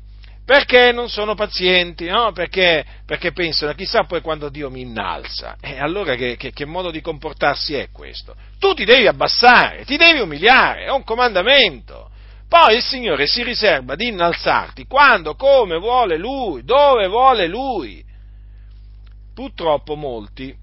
[0.45, 2.31] Perché non sono pazienti, no?
[2.31, 5.57] perché, perché, pensano, chissà poi quando Dio mi innalza.
[5.59, 8.35] E allora che, che, che, modo di comportarsi è questo?
[8.59, 12.11] Tu ti devi abbassare, ti devi umiliare, è un comandamento.
[12.47, 18.05] Poi il Signore si riserva di innalzarti quando, come vuole Lui, dove vuole Lui.
[19.33, 20.55] Purtroppo molti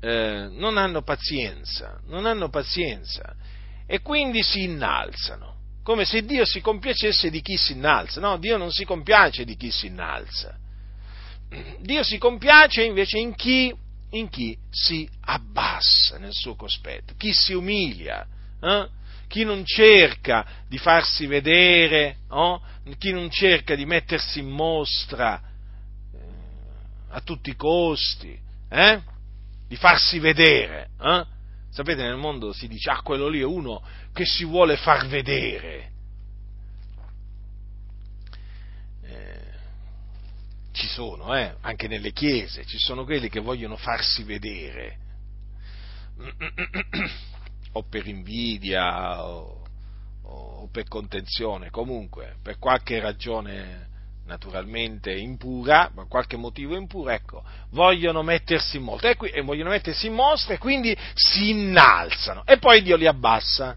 [0.00, 3.32] eh, non hanno pazienza, non hanno pazienza
[3.86, 5.51] e quindi si innalzano
[5.82, 8.20] come se Dio si compiacesse di chi si innalza.
[8.20, 10.56] No, Dio non si compiace di chi si innalza.
[11.80, 13.74] Dio si compiace invece in chi,
[14.10, 18.26] in chi si abbassa nel suo cospetto, chi si umilia,
[18.60, 18.88] eh?
[19.28, 22.60] chi non cerca di farsi vedere, oh?
[22.98, 25.40] chi non cerca di mettersi in mostra
[26.14, 26.18] eh,
[27.10, 28.38] a tutti i costi,
[28.70, 29.00] eh?
[29.68, 30.88] di farsi vedere.
[31.72, 35.90] Sapete, nel mondo si dice, ah, quello lì è uno che si vuole far vedere.
[39.02, 39.40] Eh,
[40.72, 44.98] ci sono, eh, anche nelle chiese, ci sono quelli che vogliono farsi vedere,
[47.72, 49.64] o per invidia, o,
[50.24, 53.88] o per contenzione, comunque, per qualche ragione
[54.26, 60.14] naturalmente impura, per qualche motivo impura, ecco, vogliono mettersi in mostra, e, vogliono mettersi in
[60.14, 63.76] mostra e quindi si innalzano, e poi Dio li abbassa,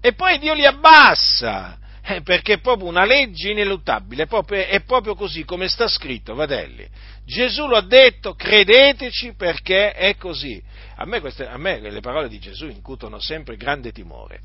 [0.00, 4.80] e poi Dio li abbassa, eh, perché è proprio una legge ineluttabile, è proprio, è
[4.82, 6.86] proprio così come sta scritto, fratelli.
[7.24, 10.62] Gesù lo ha detto, credeteci perché è così.
[10.96, 14.42] A me, queste, a me le parole di Gesù incutono sempre grande timore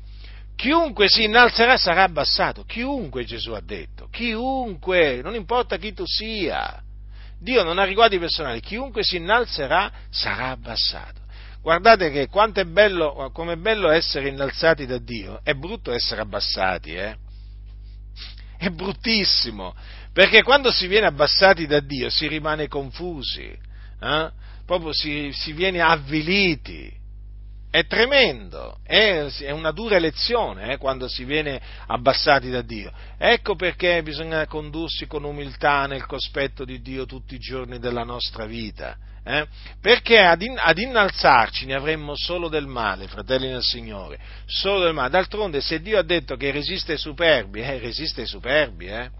[0.60, 6.82] Chiunque si innalzerà sarà abbassato, chiunque Gesù ha detto, chiunque, non importa chi tu sia.
[7.40, 11.18] Dio non ha riguardi personali, chiunque si innalzerà sarà abbassato.
[11.62, 16.20] Guardate che quanto è bello, come è bello essere innalzati da Dio, è brutto essere
[16.20, 17.16] abbassati, eh?
[18.58, 19.74] È bruttissimo,
[20.12, 23.48] perché quando si viene abbassati da Dio si rimane confusi,
[23.98, 24.30] eh?
[24.66, 26.99] proprio si, si viene avviliti
[27.70, 32.92] è tremendo, è, è una dura lezione eh, quando si viene abbassati da Dio.
[33.16, 38.44] Ecco perché bisogna condursi con umiltà nel cospetto di Dio tutti i giorni della nostra
[38.44, 38.96] vita.
[39.22, 39.46] Eh?
[39.80, 44.94] Perché ad, in, ad, innalzarci ne avremmo solo del male, fratelli del Signore, solo del
[44.94, 45.10] male.
[45.10, 49.10] D'altronde, se Dio ha detto che resiste ai superbi, eh, resiste ai superbi, eh?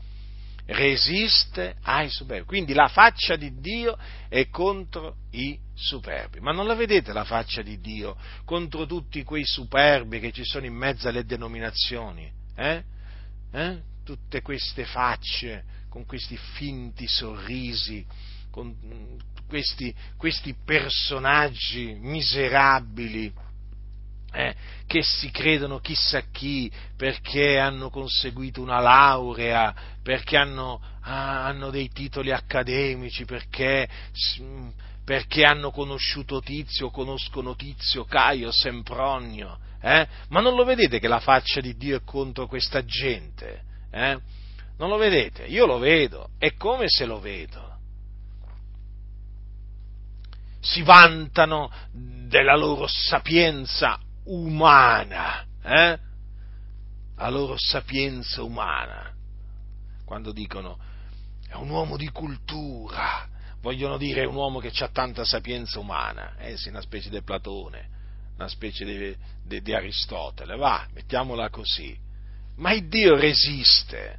[0.73, 2.47] Resiste ai superbi.
[2.47, 3.99] Quindi la faccia di Dio
[4.29, 6.41] è contro i superbi.
[6.41, 10.66] Ma non la vedete la faccia di Dio contro tutti quei superbi che ci sono
[10.66, 12.31] in mezzo alle denominazioni?
[12.57, 12.83] Eh?
[13.53, 13.81] Eh?
[14.05, 18.07] Tutte queste facce con questi finti sorrisi,
[18.51, 19.18] con
[19.49, 23.33] questi, questi personaggi miserabili
[24.33, 24.55] eh,
[24.87, 31.89] che si credono chissà chi perché hanno conseguito una laurea, perché hanno, ah, hanno dei
[31.91, 33.89] titoli accademici, perché,
[35.05, 40.07] perché, hanno conosciuto Tizio, conoscono Tizio, Caio, Sempronio, eh?
[40.28, 43.62] ma non lo vedete che la faccia di Dio è contro questa gente?
[43.91, 44.18] Eh?
[44.76, 45.45] Non lo vedete?
[45.45, 47.68] Io lo vedo, è come se lo vedo.
[50.61, 53.99] Si vantano della loro sapienza
[54.31, 55.99] umana, eh?
[57.16, 59.12] la loro sapienza umana,
[60.05, 60.78] quando dicono
[61.47, 63.28] è un uomo di cultura,
[63.61, 67.89] vogliono dire è un uomo che ha tanta sapienza umana, eh una specie di Platone,
[68.37, 71.99] una specie di Aristotele, va, mettiamola così,
[72.57, 74.18] ma il Dio resiste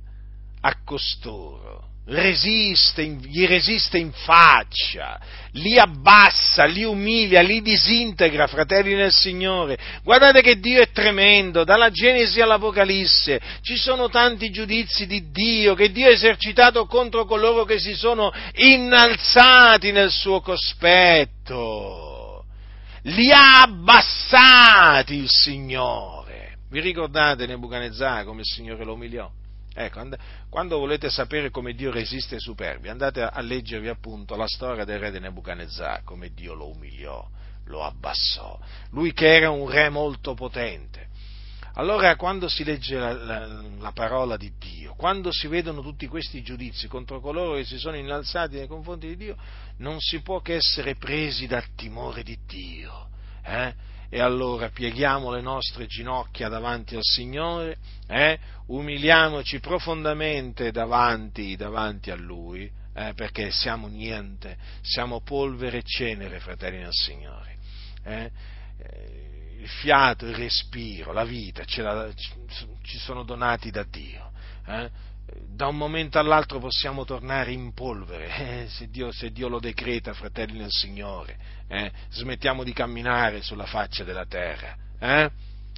[0.59, 5.19] a costoro resiste, gli resiste in faccia,
[5.53, 9.77] li abbassa, li umilia, li disintegra, fratelli nel Signore.
[10.03, 15.91] Guardate che Dio è tremendo, dalla Genesi all'Apocalisse ci sono tanti giudizi di Dio che
[15.91, 22.45] Dio ha esercitato contro coloro che si sono innalzati nel suo cospetto.
[23.03, 26.57] Li ha abbassati il Signore.
[26.69, 29.29] Vi ricordate Nebuchadnezzar come il Signore lo umiliò?
[29.73, 30.05] Ecco,
[30.49, 34.99] quando volete sapere come Dio resiste ai superbi, andate a leggervi appunto la storia del
[34.99, 37.25] re di Nebuchadnezzar, come Dio lo umiliò,
[37.65, 38.59] lo abbassò.
[38.89, 41.07] Lui che era un re molto potente.
[41.75, 43.47] Allora, quando si legge la, la,
[43.79, 47.95] la parola di Dio, quando si vedono tutti questi giudizi contro coloro che si sono
[47.95, 49.37] innalzati nei confronti di Dio,
[49.77, 53.07] non si può che essere presi dal timore di Dio.
[53.41, 53.73] Eh?
[54.13, 58.37] E allora pieghiamo le nostre ginocchia davanti al Signore, eh?
[58.67, 63.13] umiliamoci profondamente davanti, davanti a Lui, eh?
[63.15, 67.57] perché siamo niente, siamo polvere e cenere, fratelli del Signore.
[68.03, 68.31] Eh?
[68.79, 69.29] eh
[69.61, 74.31] il fiato, il respiro, la vita, la, ci sono donati da Dio.
[75.47, 80.13] Da un momento all'altro possiamo tornare in polvere, eh, se, Dio, se, Dio, lo decreta,
[80.13, 81.91] fratelli nel Signore, eh?
[82.09, 85.29] smettiamo di camminare sulla faccia della terra eh?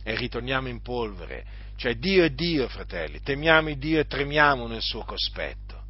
[0.04, 1.62] e ritorniamo in polvere.
[1.76, 5.82] Cioè Dio è Dio, fratelli, temiamo Dio e tremiamo nel suo cospetto.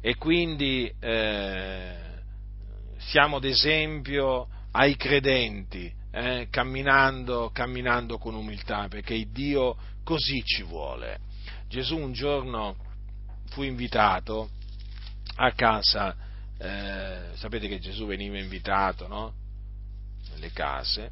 [0.00, 1.94] E quindi eh,
[2.98, 11.30] siamo d'esempio ai credenti, eh, camminando, camminando con umiltà, perché Dio così ci vuole.
[11.72, 12.76] Gesù un giorno
[13.46, 14.50] fu invitato
[15.36, 16.14] a casa,
[16.58, 19.32] eh, sapete che Gesù veniva invitato no?
[20.32, 21.10] nelle case,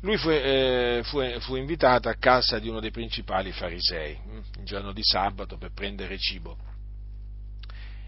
[0.00, 4.64] lui fu, eh, fu, fu, invitato a casa di uno dei principali farisei, hm, il
[4.64, 6.56] giorno di sabato per prendere cibo.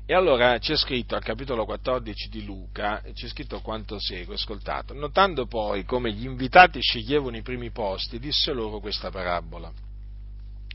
[0.04, 4.92] E allora c'è scritto al capitolo 14 di Luca, c'è scritto quanto segue, ascoltate.
[4.92, 9.72] Notando poi come gli invitati sceglievano i primi posti, disse loro questa parabola.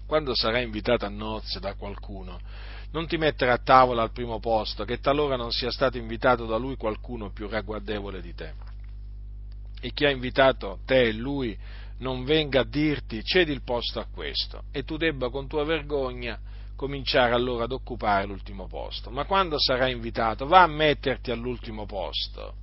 [0.08, 2.40] Quando sarai invitato a nozze da qualcuno,
[2.92, 6.56] non ti mettere a tavola al primo posto, che talora non sia stato invitato da
[6.56, 8.54] lui qualcuno più ragguardevole di te.
[9.82, 11.58] E chi ha invitato te e lui
[12.00, 16.40] non venga a dirti cedi il posto a questo, e tu debba con tua vergogna
[16.78, 19.10] cominciare allora ad occupare l'ultimo posto.
[19.10, 22.54] Ma quando sarai invitato, va a metterti all'ultimo posto,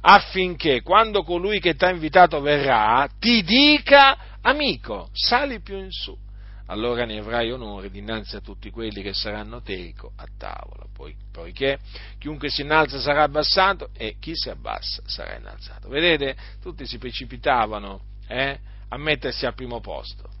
[0.00, 6.26] affinché quando colui che ti ha invitato verrà, ti dica, amico, sali più in su.
[6.70, 11.78] Allora ne avrai onore dinanzi a tutti quelli che saranno teco a tavola, Poi, poiché
[12.18, 15.88] chiunque si innalza sarà abbassato e chi si abbassa sarà innalzato.
[15.88, 18.58] Vedete, tutti si precipitavano eh,
[18.88, 20.36] a mettersi al primo posto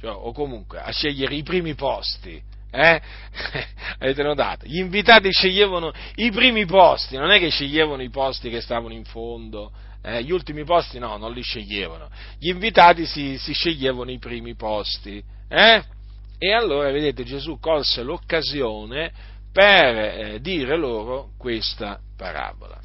[0.00, 2.40] cioè, o comunque a scegliere i primi posti.
[2.70, 3.00] Eh?
[3.98, 4.66] Avete notato?
[4.66, 9.04] Gli invitati sceglievano i primi posti, non è che sceglievano i posti che stavano in
[9.04, 9.72] fondo,
[10.02, 10.22] eh?
[10.22, 12.08] gli ultimi posti no, non li sceglievano.
[12.38, 15.22] Gli invitati si, si sceglievano i primi posti.
[15.48, 15.82] Eh?
[16.38, 19.12] E allora, vedete, Gesù colse l'occasione
[19.52, 22.80] per eh, dire loro questa parabola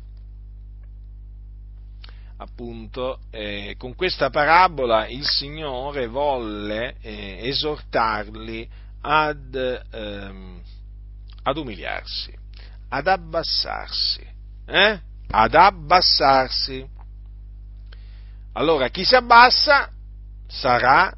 [2.44, 8.68] appunto, eh, con questa parabola il Signore volle eh, esortarli
[9.02, 9.56] ad,
[9.92, 10.62] ehm,
[11.44, 12.34] ad, umiliarsi,
[12.90, 14.26] ad abbassarsi,
[14.66, 15.00] eh?
[15.30, 16.93] ad abbassarsi.
[18.54, 19.90] Allora, chi si abbassa
[20.48, 21.12] sarà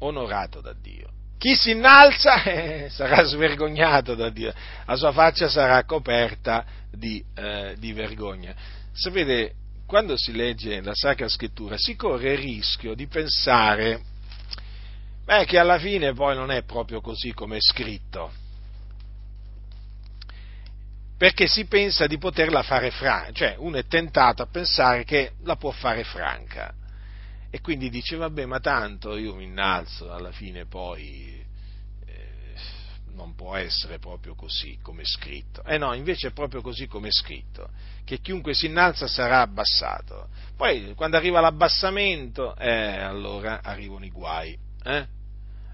[0.00, 1.08] onorato da Dio.
[1.38, 4.52] Chi si innalza eh, sarà svergognato da Dio,
[4.86, 8.54] la sua faccia sarà coperta di, eh, di vergogna.
[8.92, 9.54] Sapete,
[9.86, 14.00] quando si legge la Sacra Scrittura si corre il rischio di pensare
[15.24, 18.32] beh, che alla fine poi non è proprio così come è scritto,
[21.18, 25.56] perché si pensa di poterla fare franca, cioè uno è tentato a pensare che la
[25.56, 26.72] può fare franca
[27.50, 31.38] e quindi dice vabbè ma tanto io mi innalzo alla fine poi
[33.18, 35.64] non può essere proprio così come è scritto.
[35.64, 37.68] Eh no, invece è proprio così come è scritto,
[38.04, 40.28] che chiunque si innalza sarà abbassato.
[40.56, 44.56] Poi quando arriva l'abbassamento, eh, allora arrivano i guai.
[44.84, 45.06] Eh?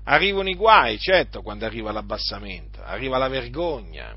[0.05, 4.17] Arrivano i guai, certo, quando arriva l'abbassamento, arriva la vergogna,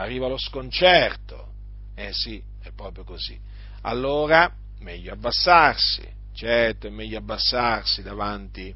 [0.00, 1.48] arriva lo sconcerto.
[1.94, 3.38] Eh sì, è proprio così.
[3.82, 8.74] Allora, meglio abbassarsi, certo, è meglio abbassarsi davanti,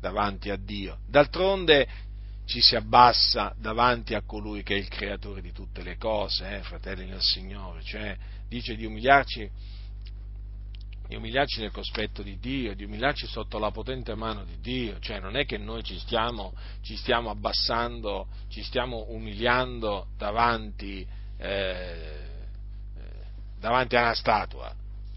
[0.00, 0.98] davanti a Dio.
[1.06, 1.88] D'altronde
[2.46, 6.62] ci si abbassa davanti a colui che è il creatore di tutte le cose, eh,
[6.62, 8.16] fratelli del Signore, cioè
[8.48, 9.48] dice di umiliarci,
[11.10, 15.18] di umiliarci nel cospetto di Dio, di umiliarci sotto la potente mano di Dio, cioè
[15.18, 16.52] non è che noi ci stiamo,
[16.82, 21.04] ci stiamo abbassando, ci stiamo umiliando davanti,
[21.36, 22.18] eh,
[23.58, 24.72] davanti a una statua,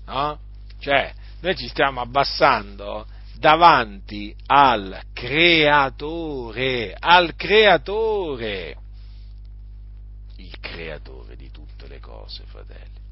[0.07, 0.39] no?
[0.79, 3.05] Cioè, noi ci stiamo abbassando
[3.37, 8.77] davanti al creatore, al creatore,
[10.37, 13.02] il creatore di tutte le cose, fratelli.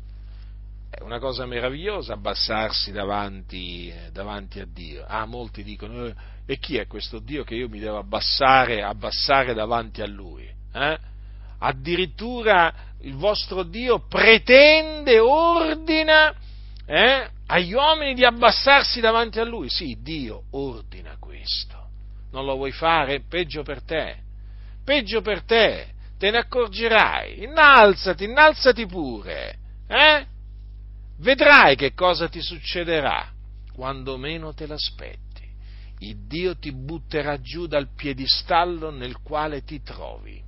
[0.93, 5.05] È una cosa meravigliosa abbassarsi davanti, davanti a Dio.
[5.07, 6.15] Ah, molti dicono, eh,
[6.45, 10.45] e chi è questo Dio che io mi devo abbassare, abbassare davanti a Lui?
[10.73, 10.99] Eh?
[11.59, 12.73] Addirittura
[13.03, 16.35] il vostro Dio pretende, ordina,
[16.85, 19.69] eh, agli uomini di abbassarsi davanti a lui.
[19.69, 21.87] Sì, Dio ordina questo.
[22.31, 23.21] Non lo vuoi fare?
[23.21, 24.17] Peggio per te.
[24.83, 25.87] Peggio per te.
[26.17, 27.43] Te ne accorgerai.
[27.43, 29.57] Innalzati, innalzati pure.
[29.87, 30.25] Eh?
[31.21, 33.31] Vedrai che cosa ti succederà
[33.73, 35.47] quando meno te l'aspetti.
[35.99, 40.41] Il Dio ti butterà giù dal piedistallo nel quale ti trovi.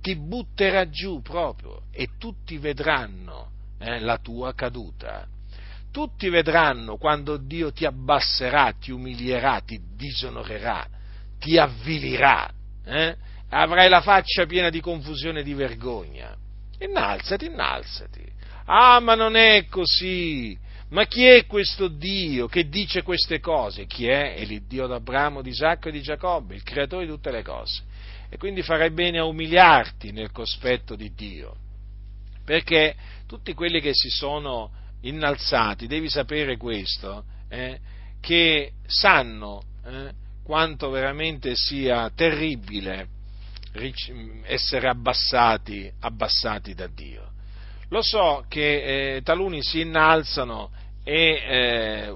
[0.00, 5.26] Ti butterà giù proprio e tutti vedranno eh, la tua caduta.
[5.90, 10.88] Tutti vedranno quando Dio ti abbasserà, ti umilierà, ti disonorerà,
[11.38, 12.50] ti avvilirà,
[12.86, 13.14] eh?
[13.50, 16.34] avrai la faccia piena di confusione e di vergogna.
[16.78, 18.32] Innalzati, innalzati.
[18.66, 20.58] Ah, ma non è così.
[20.90, 23.86] Ma chi è questo Dio che dice queste cose?
[23.86, 24.34] Chi è?
[24.34, 27.82] È l'Iddio d'Abramo, di Isacco e di Giacobbe, il creatore di tutte le cose.
[28.28, 31.56] E quindi farai bene a umiliarti nel cospetto di Dio.
[32.44, 32.94] Perché
[33.26, 34.70] tutti quelli che si sono
[35.02, 37.78] innalzati, devi sapere questo, eh,
[38.20, 40.12] che sanno eh,
[40.44, 43.08] quanto veramente sia terribile
[44.44, 47.31] essere abbassati, abbassati da Dio.
[47.92, 50.70] Lo so che eh, taluni si innalzano
[51.04, 52.14] e eh,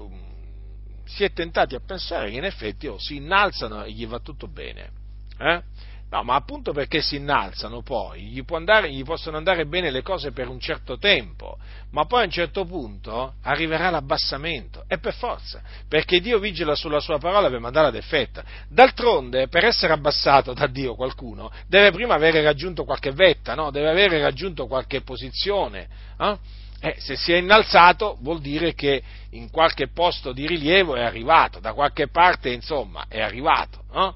[1.05, 4.47] si è tentati a pensare che in effetti oh, si innalzano e gli va tutto
[4.47, 4.89] bene.
[5.37, 5.61] Eh?
[6.09, 10.31] No, ma appunto perché si innalzano poi, gli, andare, gli, possono andare bene le cose
[10.31, 11.57] per un certo tempo,
[11.91, 17.01] ma poi a un certo punto arriverà l'abbassamento, e per forza, perché Dio vigila sulla
[17.01, 18.41] sua parola per mandarla ad effetto.
[18.69, 23.69] D'altronde, per essere abbassato da Dio qualcuno, deve prima avere raggiunto qualche vetta, no?
[23.69, 25.89] deve avere raggiunto qualche posizione.
[26.17, 26.37] Eh?
[26.79, 29.01] Eh, se si è innalzato vuol dire che
[29.31, 33.83] in qualche posto di rilievo è arrivato, da qualche parte insomma è arrivato.
[33.91, 34.15] No?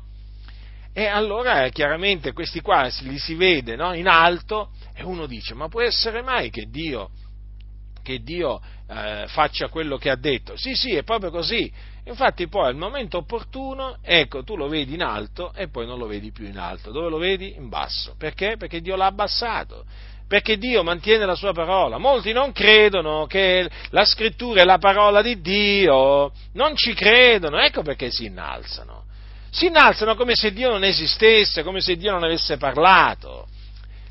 [0.94, 5.70] E allora chiaramente questi qua li si vede no, in alto e uno dice, ma
[5.70, 7.12] può essere mai che Dio,
[8.04, 10.58] che Dio eh, faccia quello che ha detto?
[10.58, 11.72] Sì, sì, è proprio così.
[12.04, 16.08] Infatti poi al momento opportuno, ecco, tu lo vedi in alto e poi non lo
[16.08, 16.92] vedi più in alto.
[16.92, 17.56] Dove lo vedi?
[17.56, 18.16] In basso.
[18.18, 18.58] Perché?
[18.58, 19.86] Perché Dio l'ha abbassato
[20.32, 21.98] perché Dio mantiene la sua parola.
[21.98, 27.82] Molti non credono che la scrittura è la parola di Dio, non ci credono, ecco
[27.82, 29.01] perché si innalzano
[29.52, 33.48] si innalzano come se Dio non esistesse, come se Dio non avesse parlato,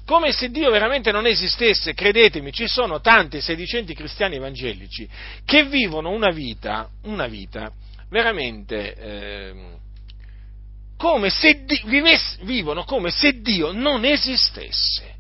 [0.05, 1.95] come se Dio veramente non esistesse.
[1.95, 5.09] Credetemi, ci sono tanti sedicenti cristiani evangelici
[5.47, 7.73] che vivono una vita, una vita
[8.11, 9.55] veramente eh,
[10.99, 15.17] come se Dio, vivesse, vivono come se Dio non esistesse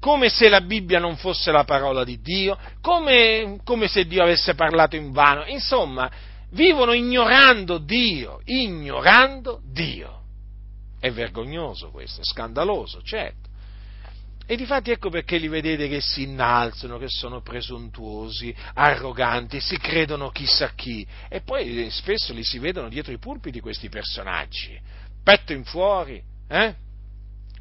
[0.00, 4.54] come se la Bibbia non fosse la parola di Dio, come, come, se Dio avesse
[4.54, 5.44] parlato in vano.
[5.44, 6.10] Insomma,
[6.50, 10.18] vivono ignorando Dio, ignorando Dio.
[10.98, 13.48] È vergognoso questo, è scandaloso, certo.
[14.46, 20.30] E difatti ecco perché li vedete che si innalzano, che sono presuntuosi, arroganti, si credono
[20.30, 21.06] chissà chi.
[21.28, 24.76] E poi eh, spesso li si vedono dietro i pulpiti questi personaggi,
[25.22, 26.74] petto in fuori, eh?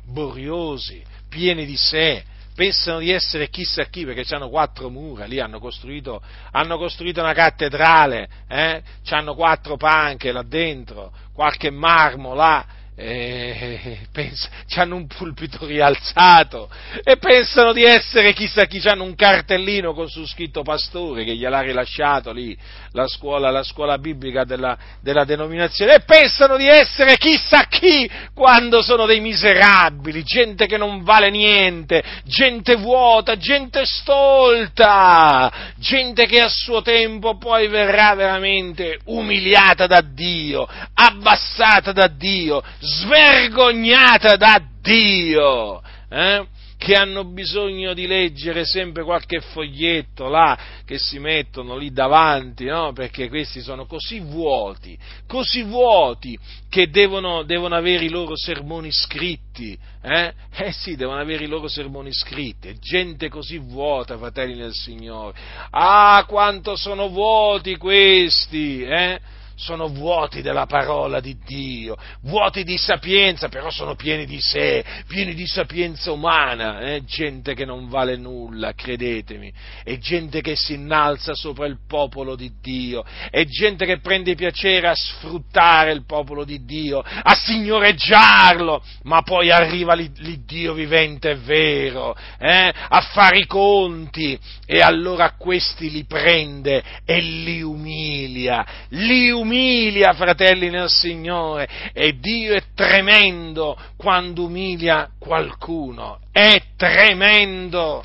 [0.05, 2.23] boriosi, pieni di sé,
[2.59, 7.31] pensano di essere chissà chi perché hanno quattro mura, lì hanno costruito, hanno costruito una
[7.31, 8.83] cattedrale, eh?
[9.11, 12.65] hanno quattro panche là dentro, qualche marmo là,
[13.01, 16.69] eh, pensa, hanno un pulpito rialzato
[17.01, 21.61] e pensano di essere chissà chi, hanno un cartellino con su scritto pastore che gliel'ha
[21.61, 22.57] rilasciato lì
[22.91, 28.81] la scuola, la scuola biblica della, della denominazione e pensano di essere chissà chi quando
[28.81, 36.49] sono dei miserabili, gente che non vale niente, gente vuota, gente stolta, gente che a
[36.49, 46.47] suo tempo poi verrà veramente umiliata da Dio, abbassata da Dio, svergognata da Dio, eh?
[46.79, 52.93] che hanno bisogno di leggere sempre qualche foglietto là che si mettono lì davanti, no?
[52.93, 59.77] perché questi sono così vuoti, così vuoti che devono, devono avere i loro sermoni scritti,
[60.01, 60.33] eh?
[60.55, 65.37] eh sì, devono avere i loro sermoni scritti, gente così vuota, fratelli del Signore,
[65.71, 69.19] ah quanto sono vuoti questi, eh?
[69.59, 75.33] Sono vuoti della parola di Dio, vuoti di sapienza, però sono pieni di sé, pieni
[75.33, 77.03] di sapienza umana, eh?
[77.03, 79.51] gente che non vale nulla, credetemi,
[79.83, 84.87] è gente che si innalza sopra il popolo di Dio, è gente che prende piacere
[84.87, 92.15] a sfruttare il popolo di Dio, a signoreggiarlo, ma poi arriva l'Iddio vivente e vero,
[92.39, 92.73] eh?
[92.73, 100.13] a fare i conti e allora questi li prende e li umilia, li umilia umilia,
[100.13, 108.03] fratelli nel Signore, e Dio è tremendo quando umilia qualcuno, è tremendo.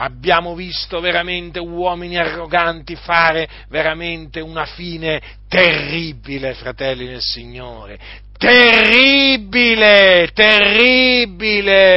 [0.00, 7.98] Abbiamo visto veramente uomini arroganti fare veramente una fine terribile, fratelli nel Signore.
[8.38, 11.88] Terribile, terribile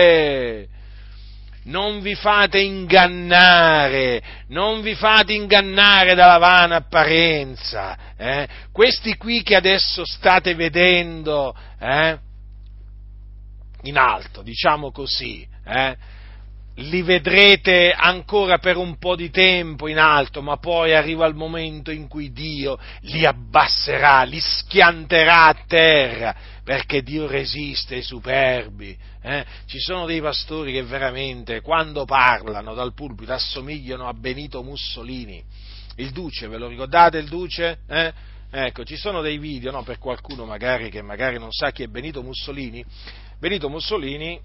[1.63, 7.97] non vi fate ingannare, non vi fate ingannare dalla vana apparenza.
[8.17, 8.47] Eh?
[8.71, 12.17] Questi qui che adesso state vedendo eh?
[13.83, 15.95] in alto, diciamo così, eh?
[16.75, 21.91] li vedrete ancora per un po' di tempo in alto, ma poi arriva il momento
[21.91, 26.35] in cui Dio li abbasserà, li schianterà a terra,
[26.71, 28.97] perché Dio resiste ai superbi.
[29.21, 29.45] Eh?
[29.65, 35.43] Ci sono dei pastori che veramente, quando parlano dal pulpito, assomigliano a Benito Mussolini.
[35.97, 37.79] Il Duce, ve lo ricordate il Duce?
[37.89, 38.13] Eh?
[38.49, 41.87] Ecco, ci sono dei video, no, per qualcuno magari che magari non sa chi è
[41.87, 42.85] Benito Mussolini.
[43.37, 44.39] Benito Mussolini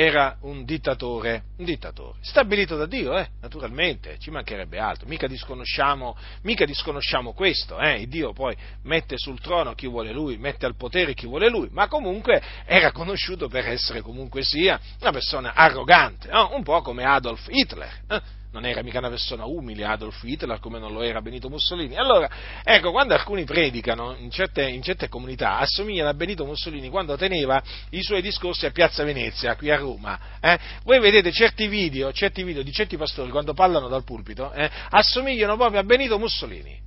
[0.00, 6.16] era un dittatore, un dittatore, stabilito da Dio, eh, naturalmente, ci mancherebbe altro, mica disconosciamo,
[6.42, 11.14] mica disconosciamo questo, eh, Dio poi mette sul trono chi vuole lui, mette al potere
[11.14, 16.54] chi vuole lui, ma comunque era conosciuto per essere comunque sia una persona arrogante, no?
[16.54, 17.92] un po' come Adolf Hitler.
[18.08, 18.20] Eh?
[18.50, 21.96] Non era mica una persona umile Adolf Hitler come non lo era Benito Mussolini.
[21.96, 22.28] Allora,
[22.64, 27.62] ecco, quando alcuni predicano in certe, in certe comunità, assomigliano a Benito Mussolini quando teneva
[27.90, 30.18] i suoi discorsi a Piazza Venezia, qui a Roma.
[30.40, 30.58] Eh?
[30.84, 35.56] Voi vedete certi video, certi video, di certi pastori quando parlano dal pulpito, eh, assomigliano
[35.56, 36.86] proprio a Benito Mussolini.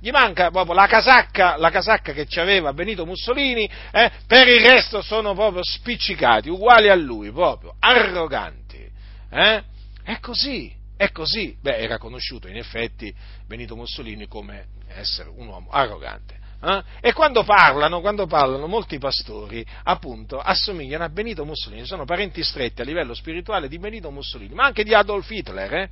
[0.00, 4.10] Gli manca proprio la casacca, la casacca che aveva Benito Mussolini, eh?
[4.26, 8.88] per il resto sono proprio spiccicati, uguali a lui, proprio arroganti.
[9.30, 9.62] Eh?
[10.04, 10.77] È così.
[10.98, 13.14] È così, beh, era conosciuto in effetti
[13.46, 16.36] Benito Mussolini come essere un uomo arrogante.
[16.60, 16.82] Eh?
[17.00, 22.80] E quando parlano, quando parlano, molti pastori, appunto, assomigliano a Benito Mussolini, sono parenti stretti
[22.80, 25.90] a livello spirituale di Benito Mussolini, ma anche di Adolf Hitler, eh?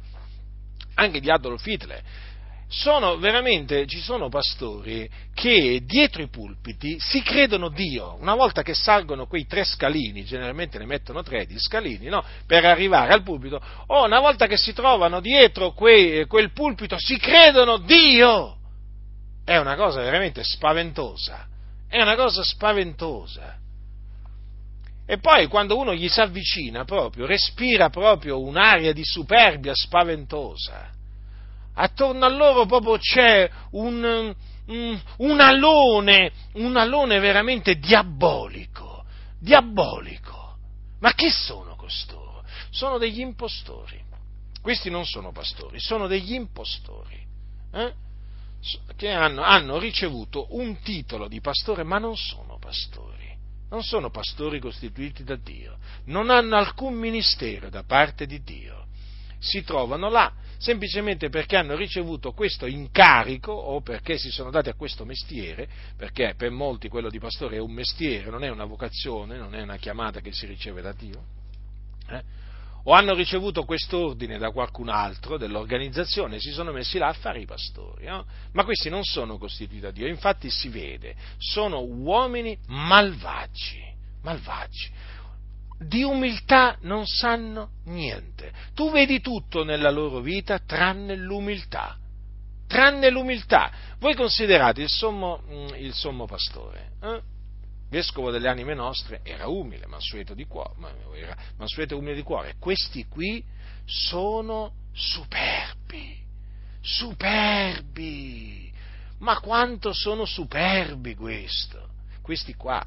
[0.95, 2.03] anche di Adolf Hitler
[2.69, 8.75] sono veramente, ci sono pastori che dietro i pulpiti si credono Dio, una volta che
[8.75, 12.25] salgono quei tre scalini, generalmente ne mettono tre di scalini, no?
[12.47, 17.17] per arrivare al pulpito, o una volta che si trovano dietro quei, quel pulpito si
[17.19, 18.57] credono Dio.
[19.45, 21.47] È una cosa veramente spaventosa,
[21.89, 23.59] è una cosa spaventosa.
[25.09, 30.95] E poi quando uno gli si avvicina proprio, respira proprio un'aria di superbia spaventosa
[31.77, 34.35] attorno a loro proprio c'è un,
[34.67, 39.05] un, un, alone, un alone veramente diabolico,
[39.39, 40.57] diabolico.
[41.01, 42.45] Ma che sono costoro?
[42.71, 44.03] Sono degli impostori.
[44.61, 47.25] Questi non sono pastori, sono degli impostori.
[47.73, 47.93] Eh?
[48.97, 53.37] che hanno, hanno ricevuto un titolo di pastore, ma non sono pastori,
[53.71, 58.87] non sono pastori costituiti da Dio, non hanno alcun ministero da parte di Dio,
[59.39, 64.75] si trovano là semplicemente perché hanno ricevuto questo incarico o perché si sono dati a
[64.75, 69.37] questo mestiere, perché per molti quello di pastore è un mestiere, non è una vocazione,
[69.37, 71.23] non è una chiamata che si riceve da Dio,
[72.11, 72.45] eh?
[72.85, 77.41] o hanno ricevuto quest'ordine da qualcun altro dell'organizzazione e si sono messi là a fare
[77.41, 78.25] i pastori, no?
[78.53, 83.83] ma questi non sono costituiti da Dio, infatti si vede, sono uomini malvagi,
[84.23, 84.91] malvagi
[85.79, 88.53] di umiltà non sanno niente.
[88.75, 91.97] Tu vedi tutto nella loro vita tranne l'umiltà.
[92.67, 93.71] Tranne l'umiltà.
[93.99, 97.21] Voi considerate il sommo, mm, il sommo pastore, eh?
[97.89, 100.75] vescovo delle anime nostre, era umile, mansueto di cuore,
[101.15, 102.55] era mansueto e umile di cuore.
[102.59, 103.43] Questi qui
[103.85, 106.19] sono superbi,
[106.81, 108.73] superbi.
[109.19, 111.89] Ma quanto sono superbi questo,
[112.23, 112.85] questi qua.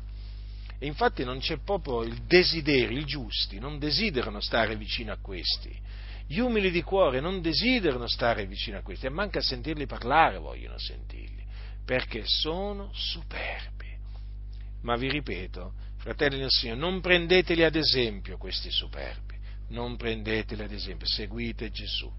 [0.80, 5.78] E infatti non c'è proprio il desiderio, i giusti non desiderano stare vicino a questi.
[6.26, 10.78] Gli umili di cuore non desiderano stare vicino a questi, e manca sentirli parlare vogliono
[10.78, 11.44] sentirli,
[11.84, 13.88] perché sono superbi.
[14.84, 19.36] Ma vi ripeto, fratelli del Signore, non prendeteli ad esempio questi superbi,
[19.70, 22.10] non prendeteli ad esempio, seguite Gesù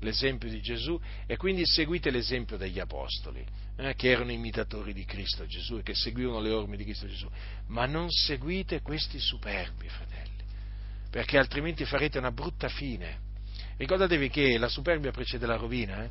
[0.00, 3.44] l'esempio di Gesù e quindi seguite l'esempio degli apostoli,
[3.76, 7.28] eh, che erano imitatori di Cristo Gesù e che seguivano le orme di Cristo Gesù,
[7.68, 10.42] ma non seguite questi superbi, fratelli,
[11.10, 13.28] perché altrimenti farete una brutta fine.
[13.76, 16.10] Ricordatevi che la superbia precede la rovina, eh?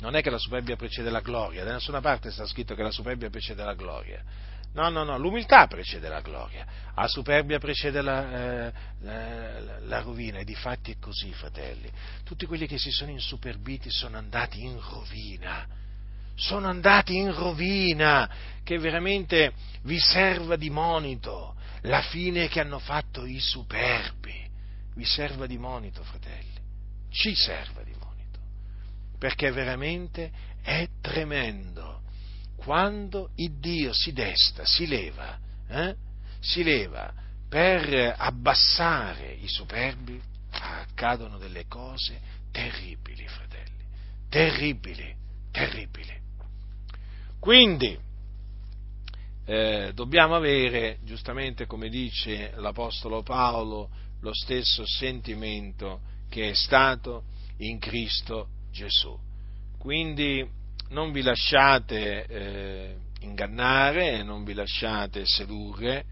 [0.00, 2.90] Non è che la superbia precede la gloria, da nessuna parte sta scritto che la
[2.90, 4.24] superbia precede la gloria
[4.72, 6.64] No, no, no, l'umiltà precede la gloria,
[6.94, 11.90] la superbia precede la, eh, la, la rovina e di fatti è così, fratelli.
[12.22, 15.66] Tutti quelli che si sono insuperbiti sono andati in rovina,
[16.36, 18.30] sono andati in rovina,
[18.62, 19.52] che veramente
[19.82, 24.48] vi serva di monito la fine che hanno fatto i superbi,
[24.94, 26.60] vi serva di monito, fratelli,
[27.10, 28.38] ci serva di monito,
[29.18, 30.30] perché veramente
[30.62, 31.89] è tremendo
[32.62, 35.96] quando il Dio si desta, si leva, eh?
[36.40, 37.10] si leva
[37.48, 42.20] per abbassare i superbi, accadono delle cose
[42.52, 43.84] terribili, fratelli,
[44.28, 45.14] terribili,
[45.50, 46.18] terribili.
[47.38, 47.98] Quindi
[49.46, 53.88] eh, dobbiamo avere, giustamente come dice l'Apostolo Paolo,
[54.20, 57.24] lo stesso sentimento che è stato
[57.56, 59.18] in Cristo Gesù.
[59.78, 60.46] Quindi
[60.90, 66.04] non vi lasciate eh, ingannare, non vi lasciate sedurre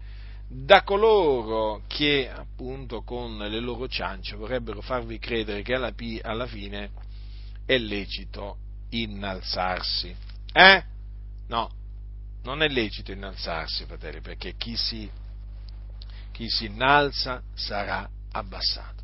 [0.47, 6.89] da coloro che appunto con le loro ciance vorrebbero farvi credere che alla, alla fine
[7.65, 8.57] è lecito
[8.89, 10.15] innalzarsi.
[10.51, 10.83] Eh?
[11.47, 11.71] No,
[12.43, 15.09] non è lecito innalzarsi, fratelli, perché chi si,
[16.31, 19.03] chi si innalza sarà abbassato.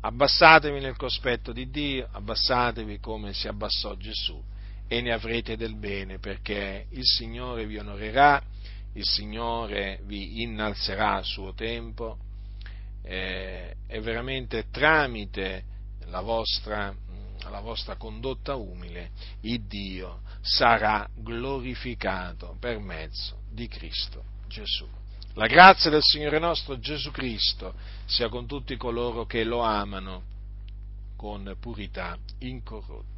[0.00, 4.40] Abbassatevi nel cospetto di Dio, abbassatevi come si abbassò Gesù
[4.86, 8.42] e ne avrete del bene, perché il Signore vi onorerà,
[8.94, 12.18] il Signore vi innalzerà a suo tempo
[13.02, 15.64] eh, e veramente tramite
[16.06, 16.94] la vostra,
[17.50, 19.10] la vostra condotta umile
[19.40, 24.86] il Dio sarà glorificato per mezzo di Cristo Gesù.
[25.34, 27.74] La grazia del Signore nostro Gesù Cristo
[28.04, 30.22] sia con tutti coloro che lo amano
[31.16, 33.13] con purità incorrotta.